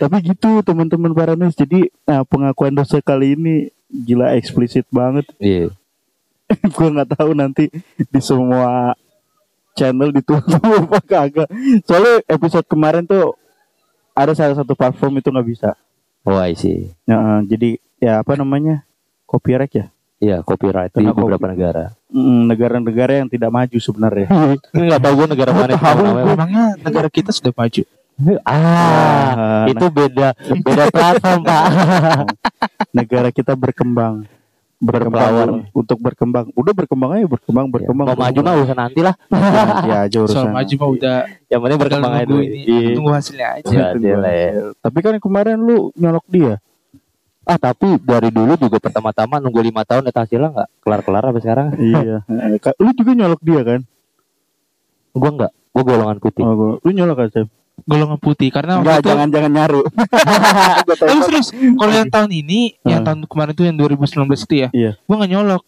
[0.00, 1.58] Tapi gitu teman-teman paramis.
[1.58, 3.54] Jadi nah, pengakuan dosa kali ini
[3.90, 5.26] gila eksplisit banget.
[5.42, 5.74] Iya.
[6.76, 8.94] Gue nggak tahu nanti di semua
[9.74, 11.48] channel ditutup apa kagak.
[11.84, 13.34] Soalnya episode kemarin tuh
[14.16, 15.70] ada salah satu platform itu nggak bisa.
[16.22, 16.94] Oh I see.
[17.06, 18.86] Eh, jadi ya apa namanya?
[19.26, 21.52] Copyright ya Iya copyright di Kena beberapa copy.
[21.52, 21.84] negara.
[22.08, 24.26] Mm, negara-negara yang tidak maju sebenarnya
[24.72, 26.32] Ini nggak tahu gue negara mana Tahu namanya.
[26.32, 27.82] Emangnya negara kita sudah maju?
[28.40, 31.64] Ah, Ah, itu beda beda platform pak.
[32.90, 34.24] negara kita berkembang
[34.78, 39.14] berkembang untuk berkembang udah berkembang aja berkembang berkembang Mau maju mah urusan nanti lah.
[39.26, 42.40] nanti aja urusan Soal maju mah udah Yang penting berkembang aja dulu.
[42.40, 42.88] ini, Iya.
[42.92, 43.72] tunggu hasilnya aja.
[43.92, 44.16] Iya.
[44.16, 44.50] Ya.
[44.80, 46.56] tapi kan kemarin lu nyolok dia
[47.46, 51.66] Ah tapi dari dulu juga pertama-tama nunggu lima tahun eta hasilnya nggak kelar-kelar sampai sekarang.
[51.78, 52.26] iya
[52.58, 53.80] Eh, lu juga nyolok dia kan
[55.12, 56.42] Gue nggak, gue golongan putih.
[56.42, 57.46] oh, gua- lu nyolok kan Sam?
[57.78, 59.80] Golongan putih karena Enggak, waktu itu jangan jangan nyaru
[60.86, 61.22] Gua tembak.
[61.22, 63.06] serius, kalau yang tahun ini, yang Hmm.
[63.06, 64.92] tahun kemarin tuh yang 2019 itu ya, Iya.
[65.00, 65.62] gua nggak nyolok.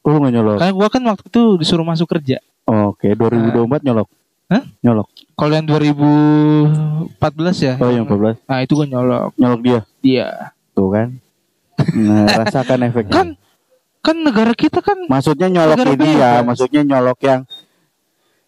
[0.00, 2.38] Oh, lu nggak nyolok Karena gua kan waktu itu disuruh masuk kerja.
[2.64, 4.08] oke 2024 nyolok
[4.46, 4.62] Hah?
[4.80, 7.10] nyolok Kalau yang 2014
[7.58, 9.32] ya, oh yang 14 nah itu gua nyolok.
[9.34, 10.28] nyolok dia Iya.
[10.70, 11.08] tuh kan
[11.94, 13.28] nah rasakan efeknya Kan
[14.00, 17.40] kan negara kita kan maksudnya nyolok ini ya maksudnya nyolok yang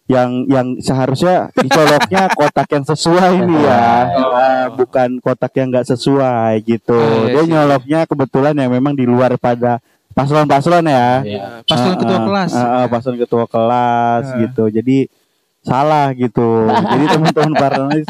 [0.07, 4.75] yang yang seharusnya dicoloknya kotak yang sesuai nih ya Oh.
[4.77, 7.49] Bukan kotak yang nggak sesuai gitu Oh, iya dia sih.
[7.49, 12.51] nyoloknya kebetulan yang memang di luar pada paslon-paslon ya ya, paslon Ah, ketua kelas.
[12.51, 14.37] ah, ah, paslon ketua kelas Ah.
[14.39, 14.97] gitu jadi
[15.59, 18.07] salah gitu jadi teman-teman paranormalis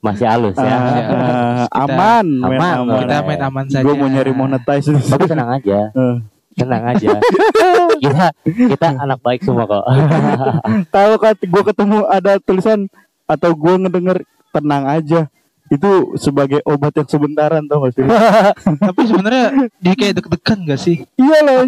[0.00, 0.64] Masih halus ya.
[0.64, 3.84] ah, Ya, ah, kita- aman main aman, aman Kita main aman saja.
[3.84, 5.78] gue mau nyari monetize Tapi tenang aja.
[5.92, 6.16] Eh,
[6.60, 7.08] tenang aja.
[8.04, 9.84] kita kita anak baik semua kok.
[10.94, 12.88] Tahu kan gue ketemu ada tulisan
[13.24, 14.18] atau gue ngedenger
[14.50, 15.28] tenang aja
[15.70, 18.02] itu sebagai obat yang sebentaran tau gak sih?
[18.74, 21.06] Tapi sebenarnya dia kayak deg-degan gak sih?
[21.14, 21.62] iya lah.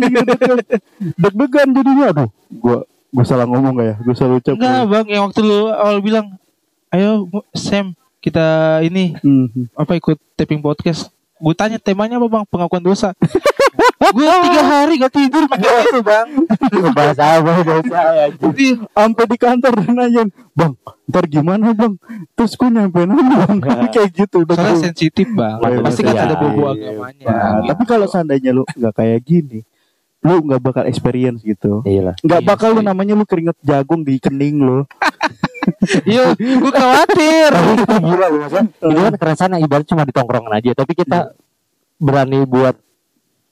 [0.99, 2.29] Deg-degan jadinya aduh.
[2.51, 3.95] Gue gue salah ngomong gak ya?
[4.03, 4.59] Gue salah ucap.
[4.59, 4.89] Enggak ya?
[4.89, 6.27] bang, yang waktu lu awal bilang,
[6.91, 8.47] ayo Sam kita
[8.81, 9.51] ini Hmm.
[9.75, 11.11] apa ikut taping podcast.
[11.37, 12.45] Gue tanya temanya apa bang?
[12.47, 13.11] Pengakuan dosa.
[14.15, 16.29] gue tiga hari gak tidur pakai itu bang.
[16.95, 18.27] Bahas apa dosa ya.
[18.31, 20.73] Jadi Sampai di kantor dan nanyain, bang,
[21.11, 21.99] ntar gimana bang?
[22.39, 23.59] Terus gue nyampein apa bang?
[23.95, 24.47] Kayak gitu.
[24.47, 25.59] udah soalnya sensitif bang.
[25.59, 26.23] Iya, Pasti kan iya.
[26.31, 27.27] ada bobo agamanya.
[27.27, 27.69] Nah, gitu.
[27.75, 29.59] tapi kalau seandainya lu nggak kayak gini,
[30.23, 31.83] lu nggak bakal experience gitu.
[31.83, 32.15] Iya lah.
[32.23, 34.79] Nggak Iya bakal lu namanya lu keringet jagung di kening lu.
[36.05, 37.51] Iya, gue khawatir.
[37.51, 38.67] Tapi itu gila loh maksudnya.
[38.73, 41.19] Itu kan keresahan yang ibarat cuma di tongkrongan aja, tapi kita
[41.97, 42.75] berani buat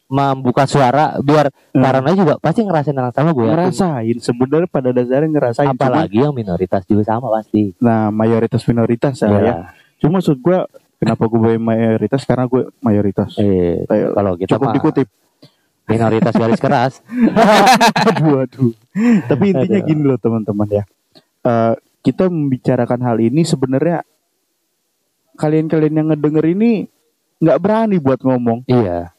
[0.07, 1.81] membuka suara biar Hmm.
[1.81, 3.47] karena juga pasti ngerasain yang sama gue.
[3.47, 5.71] Ngerasain sebenarnya pada dasarnya ngerasain.
[5.71, 7.79] Cuman- Apalagi yang minoritas juga sama pasti.
[7.79, 9.29] nah mayoritas minoritas ya.
[9.29, 9.39] Iya.
[9.41, 9.55] ya.
[9.99, 10.67] Cuma maksud gua
[10.99, 13.39] kenapa gue mayoritas karena gue mayoritas.
[13.39, 15.07] Eh, kalau kita Cukup mah dikutip.
[15.87, 16.93] minoritas garis keras.
[18.11, 18.71] aduh aduh.
[19.25, 19.87] Tapi intinya Aduh.
[19.87, 20.85] gini loh teman-teman ya.
[21.41, 24.01] Eh, kita membicarakan hal ini sebenarnya
[25.37, 26.89] kalian-kalian yang ngedenger ini
[27.39, 28.65] nggak berani buat ngomong.
[28.67, 29.13] iya.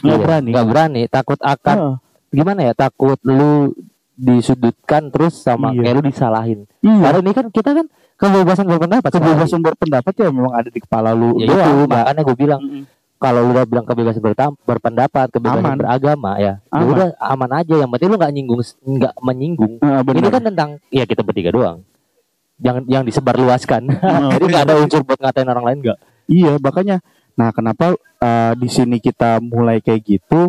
[0.00, 0.50] Nggak Iya, berani.
[0.50, 1.94] Nggak berani, takut akan Ah,
[2.30, 2.72] gimana ya?
[2.72, 3.74] Takut lu
[4.14, 5.80] disudutkan terus sama Iya.
[5.82, 6.60] kayak lu disalahin.
[6.80, 6.98] iya.
[7.00, 7.86] Karena ini kan kita kan
[8.16, 9.10] kebebasan berpendapat.
[9.10, 12.82] Kebebasan berpendapat ya memang ada di kepala lu ya doang, itu, makanya gue bilang Mm-mm.
[13.20, 15.76] Kalau lu udah bilang kebebasan bertam- berpendapat, kebebasan Aman.
[15.76, 16.88] beragama ya, ya Aman.
[16.96, 17.74] udah aman aja.
[17.76, 19.72] Yang penting lu nggak nyinggung, nggak menyinggung.
[19.76, 20.16] Benar.
[20.16, 21.84] Ini kan tentang ya kita bertiga doang.
[22.56, 23.82] Yang yang disebarluaskan.
[24.00, 25.98] Ah, Jadi nggak ada unsur buat ngatain orang lain nggak.
[26.32, 26.96] Iya, makanya.
[27.36, 30.48] Nah, kenapa uh, di sini kita mulai kayak gitu?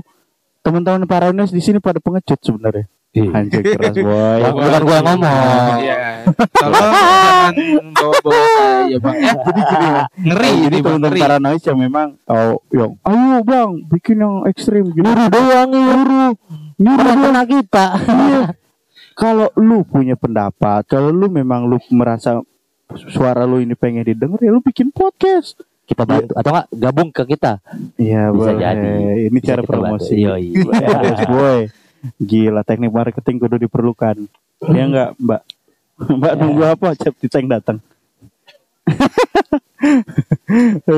[0.63, 2.87] Teman-teman para di sini pada pengecut sebenarnya.
[3.11, 4.39] Anjir keras boy.
[4.55, 5.75] Bukan gua ngomong.
[5.83, 6.23] Iya.
[6.55, 6.91] Tolong
[7.51, 9.15] jangan bawa-bawa saya bang.
[9.19, 9.33] Ya.
[9.35, 10.01] Jadi gini ya.
[10.15, 10.95] Ngeri ini bang.
[11.03, 11.19] Ngeri.
[11.19, 15.03] para noise yang memang oh, yang ayo bang bikin yang ekstrim gitu.
[15.03, 16.31] Nyuruh doang nyuruh.
[16.79, 17.85] Nyuruh Kena kita.
[17.99, 18.41] Iya.
[19.21, 22.41] Kalau lu punya pendapat, kalau lu memang lu merasa
[23.11, 25.61] suara lu ini pengen didengar ya lu bikin podcast.
[25.83, 27.59] Kita bantu atau enggak gabung ke kita.
[27.99, 28.55] Iya, Bisa boleh.
[28.57, 28.91] jadi.
[29.27, 30.15] Ini Bisa cara promosi.
[30.15, 30.55] Yoi.
[31.27, 31.61] Boy.
[32.17, 34.15] Gila teknik marketing kudu diperlukan.
[34.73, 35.41] Ya enggak, Mbak?
[36.01, 36.87] Mbak nunggu apa?
[36.97, 37.77] Cep Ceng datang.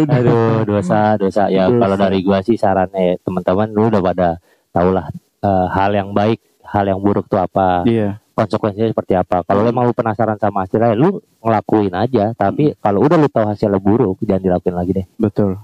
[0.09, 1.47] Aduh, dosa, dosa.
[1.47, 1.79] Ya Dosa.
[1.79, 4.29] kalau dari gua sih sarannya ya, teman-teman lu udah pada
[4.71, 5.05] tahulah
[5.43, 8.19] eh, hal yang baik, hal yang buruk tuh apa, Iya.
[8.33, 9.43] konsekuensinya seperti apa.
[9.43, 12.31] Kalau lu emang lu penasaran sama hasilnya, lu ngelakuin aja.
[12.33, 15.05] Tapi kalau udah lu tahu hasilnya buruk, jangan dilakuin lagi deh.
[15.19, 15.59] Betul.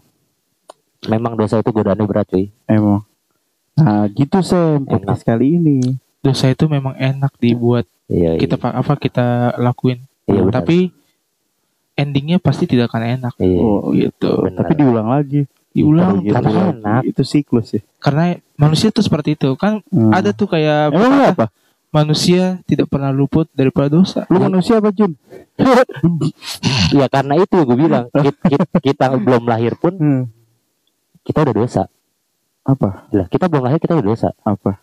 [1.08, 2.52] Memang dosa itu godaannya berat, cuy.
[2.68, 3.08] Emang.
[4.12, 5.78] Gitu Sam podcast kali ini.
[6.20, 8.40] Dosa itu memang enak dibuat Iya, iya.
[8.40, 10.04] kita pa- apa kita lakuin.
[10.26, 10.56] Iya, benar.
[10.62, 10.92] Tapi
[11.94, 13.34] endingnya pasti tidak akan enak.
[13.38, 13.60] Iya.
[13.60, 14.32] Oh, gitu.
[14.44, 14.62] benar.
[14.62, 15.42] Tapi diulang lagi.
[15.70, 16.70] Diulang Gitu karena lagi.
[16.76, 17.02] enak.
[17.06, 17.82] Itu siklus ya.
[18.00, 18.24] karena
[18.56, 20.10] manusia tuh seperti itu kan Hmm.
[20.10, 21.48] ada tuh kayak Emang lu apa?
[21.90, 24.24] manusia tidak pernah luput daripada dosa.
[24.28, 25.16] Lu manusia apa Jun?
[26.90, 30.24] Ya karena itu gue bilang kita, kita, kita belum lahir pun Hmm.
[31.22, 31.84] kita udah dosa.
[32.68, 33.10] Apa?
[33.16, 34.30] Lah, kita belum lahir kita udah dosa.
[34.44, 34.80] Apa?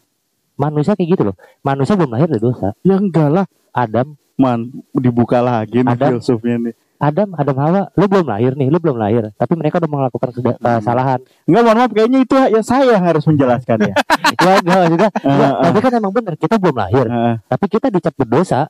[0.57, 1.37] Manusia kayak gitu loh.
[1.61, 2.69] Manusia belum lahir udah dosa.
[2.81, 3.47] Ya enggak lah.
[3.77, 6.17] Adam, Man, dibuka lagi nih Ada.
[6.17, 6.75] filsufnya nih.
[6.97, 9.31] Adam, Adam Hawa, lu belum lahir nih, lu belum lahir.
[9.33, 10.57] Tapi mereka udah melakukan Hmm.
[10.81, 11.21] kesalahan.
[11.45, 13.95] Enggak, mohon maaf kayaknya itu ya saya yang harus menjelaskan ya.
[14.37, 15.63] ya enggak enggak, ah.
[15.63, 17.07] tapi kan emang bener kita belum lahir.
[17.47, 18.67] Tapi kita dicap berdosa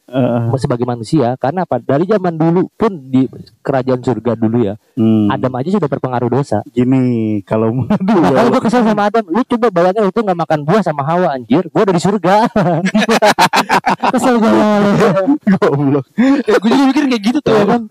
[0.56, 1.78] sebagai manusia karena apa?
[1.78, 3.24] Dari zaman dulu pun di
[3.60, 5.28] kerajaan surga dulu ya, Hmm.
[5.28, 6.60] Adam aja sudah terpengaruh dosa.
[6.68, 10.38] gini kalau aduh ya kalau gue kesel sama Adam, lu coba bayangin lu tuh nggak
[10.38, 12.36] makan buah sama Hawa anjir, gue udah di surga.
[14.12, 17.52] kesel goblok Ya, gue juga mikir kayak gitu tuh.
[17.52, 17.82] Iya kan?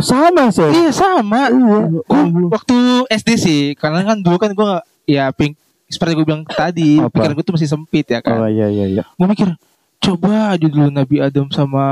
[0.00, 1.48] Sama sih Iya sama.
[1.48, 1.78] Iya.
[2.00, 2.76] Gue waktu
[3.10, 4.70] SD sih, karena kan dulu kan gue
[5.06, 5.54] ya pink
[5.86, 7.12] seperti gue bilang tadi, Apa?
[7.12, 8.48] pikiran gue tuh masih sempit ya oh kan.
[8.48, 9.52] iya iya iya Gue mikir
[9.98, 11.84] coba aja dulu Nabi Adam sama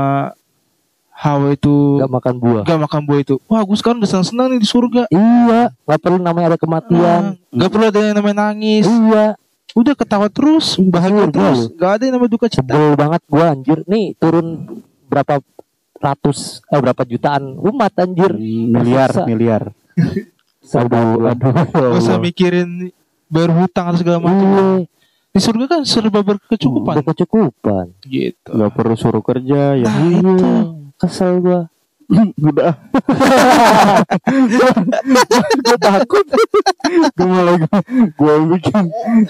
[1.13, 2.63] Hawa itu Gak makan buah.
[2.65, 3.35] gak makan buah itu.
[3.45, 5.05] Wah, gue sekarang udah senang-senang nih di surga.
[5.07, 7.37] Iya, nggak perlu namanya ada kematian.
[7.37, 8.83] Nah, gak perlu ada yang namanya nangis.
[8.83, 9.37] Iya,
[9.73, 11.59] Udah ketawa terus, bahagia surga terus.
[11.73, 12.61] Gak ada yang namanya duka cita.
[12.65, 13.79] sebel banget gua anjir.
[13.85, 14.45] Nih turun
[15.05, 15.41] berapa
[16.05, 18.35] ratus eh berapa jutaan umat anjir.
[18.35, 19.63] miliar Masa- miliar
[20.73, 21.53] Aduh, aduh.
[21.69, 22.89] Gak usah mikirin
[23.27, 24.47] berhutang atau segala macam.
[24.79, 24.87] Iya,
[25.29, 26.93] Di surga kan serba berkecukupan.
[26.99, 27.85] berkecukupan.
[28.01, 28.47] Gitu.
[28.47, 30.49] nggak perlu suruh kerja ya Nah, Iya, itu.
[30.95, 31.67] kesel gua.
[32.13, 32.73] Udah
[35.63, 36.25] gue takut
[37.17, 37.57] gue malah
[38.13, 38.85] gue bikin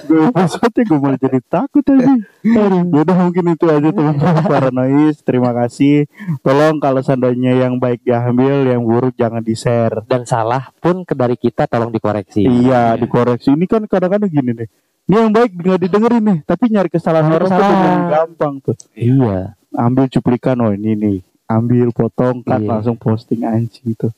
[0.09, 2.13] gue episode gue malah jadi takut aja.
[2.43, 5.15] Yaudah mungkin itu aja teman-teman paranoid.
[5.23, 6.11] Terima kasih.
[6.43, 10.03] Tolong kalau seandainya yang baik diambil, yang buruk jangan di share.
[10.05, 12.43] Dan salah pun ke dari kita tolong dikoreksi.
[12.43, 13.55] Iya, dikoreksi.
[13.55, 14.69] Ini kan kadang-kadang gini nih.
[15.03, 17.63] Ini yang baik nggak didengerin nih, tapi nyari kesalahan orang tuh
[18.07, 18.75] gampang tuh.
[18.95, 19.55] Iya.
[19.73, 21.17] Ambil cuplikan, oh ini nih,
[21.55, 22.69] ambil potong, kan Iya.
[22.69, 24.09] langsung posting anjing itu.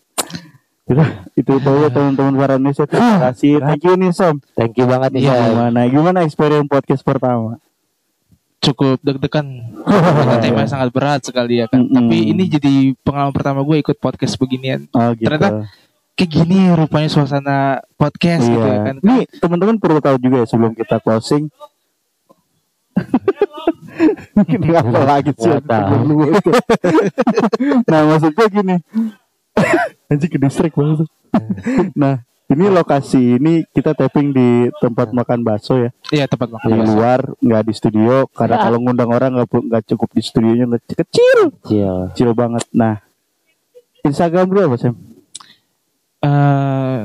[0.85, 2.85] Udah, itu itu aja teman-teman para Indonesia.
[2.85, 3.57] Terima kasih.
[3.57, 4.35] Thank you nih Sam.
[4.53, 5.21] Thank you banget nih.
[5.23, 5.33] Iya.
[5.33, 5.49] Sam.
[5.49, 5.79] Gimana?
[5.87, 7.57] Gimana experience podcast pertama?
[8.55, 9.45] cukup deg-degan
[9.77, 12.01] Karena temanya sangat berat sekali ya kan Mm-mm.
[12.01, 15.29] tapi ini jadi pengalaman pertama gue ikut podcast beginian Oh gitu.
[15.29, 15.69] Ternyata
[16.15, 17.57] kayak gini rupanya suasana
[17.93, 18.81] podcast gitu ya Iya.
[18.81, 21.45] kan Nih teman-teman perlu tahu juga ya sebelum kita closing.
[24.45, 25.51] Ini apa lagi sih?
[27.91, 28.75] Nah maksudnya gini.
[30.11, 31.07] Anjing ke distrik banget.
[31.97, 36.77] nah ini lokasi ini kita tapping di tempat makan bakso ya iya tempat makan di
[36.79, 36.93] bakso.
[36.93, 41.39] luar nggak di studio karena kalau ngundang orang nggak nggak cukup di studionya nggak kecil
[41.59, 41.95] Kecil.
[42.13, 43.01] kecil banget nah
[44.05, 44.95] Instagram dulu apa Sam?
[46.21, 46.99] Eh,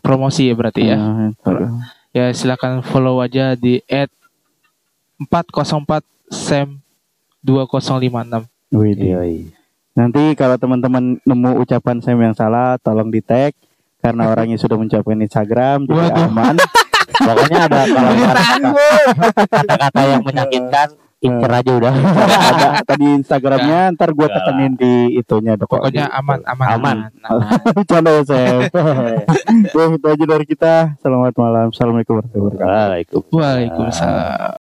[0.00, 0.96] promosi ya berarti ya
[1.34, 1.70] Instagram.
[2.14, 4.08] ya silakan follow aja di at
[5.20, 6.68] 404 sem
[7.40, 8.44] 2056
[8.74, 9.14] Widih.
[9.14, 9.36] Yoi.
[9.96, 13.56] Nanti kalau teman-teman nemu ucapan Sam yang salah, tolong di tag
[14.02, 16.28] karena orangnya sudah mengucapkan Instagram jadi Waduh.
[16.28, 16.54] aman.
[17.16, 18.74] Pokoknya ada kalau kata-
[19.48, 21.94] kata-kata yang menyakitkan, incer aja udah.
[22.52, 25.56] Ada tadi Instagramnya, ntar gue tekenin di itunya.
[25.56, 25.70] dok.
[25.70, 26.96] pokoknya aman aman Aman.
[27.24, 27.48] aman.
[27.72, 28.68] Bercanda ya Sam.
[28.68, 30.74] Oke, itu aja dari kita.
[31.00, 31.72] Selamat malam.
[31.72, 33.20] Assalamualaikum warahmatullahi wabarakatuh.
[33.32, 34.65] Waalaikumsalam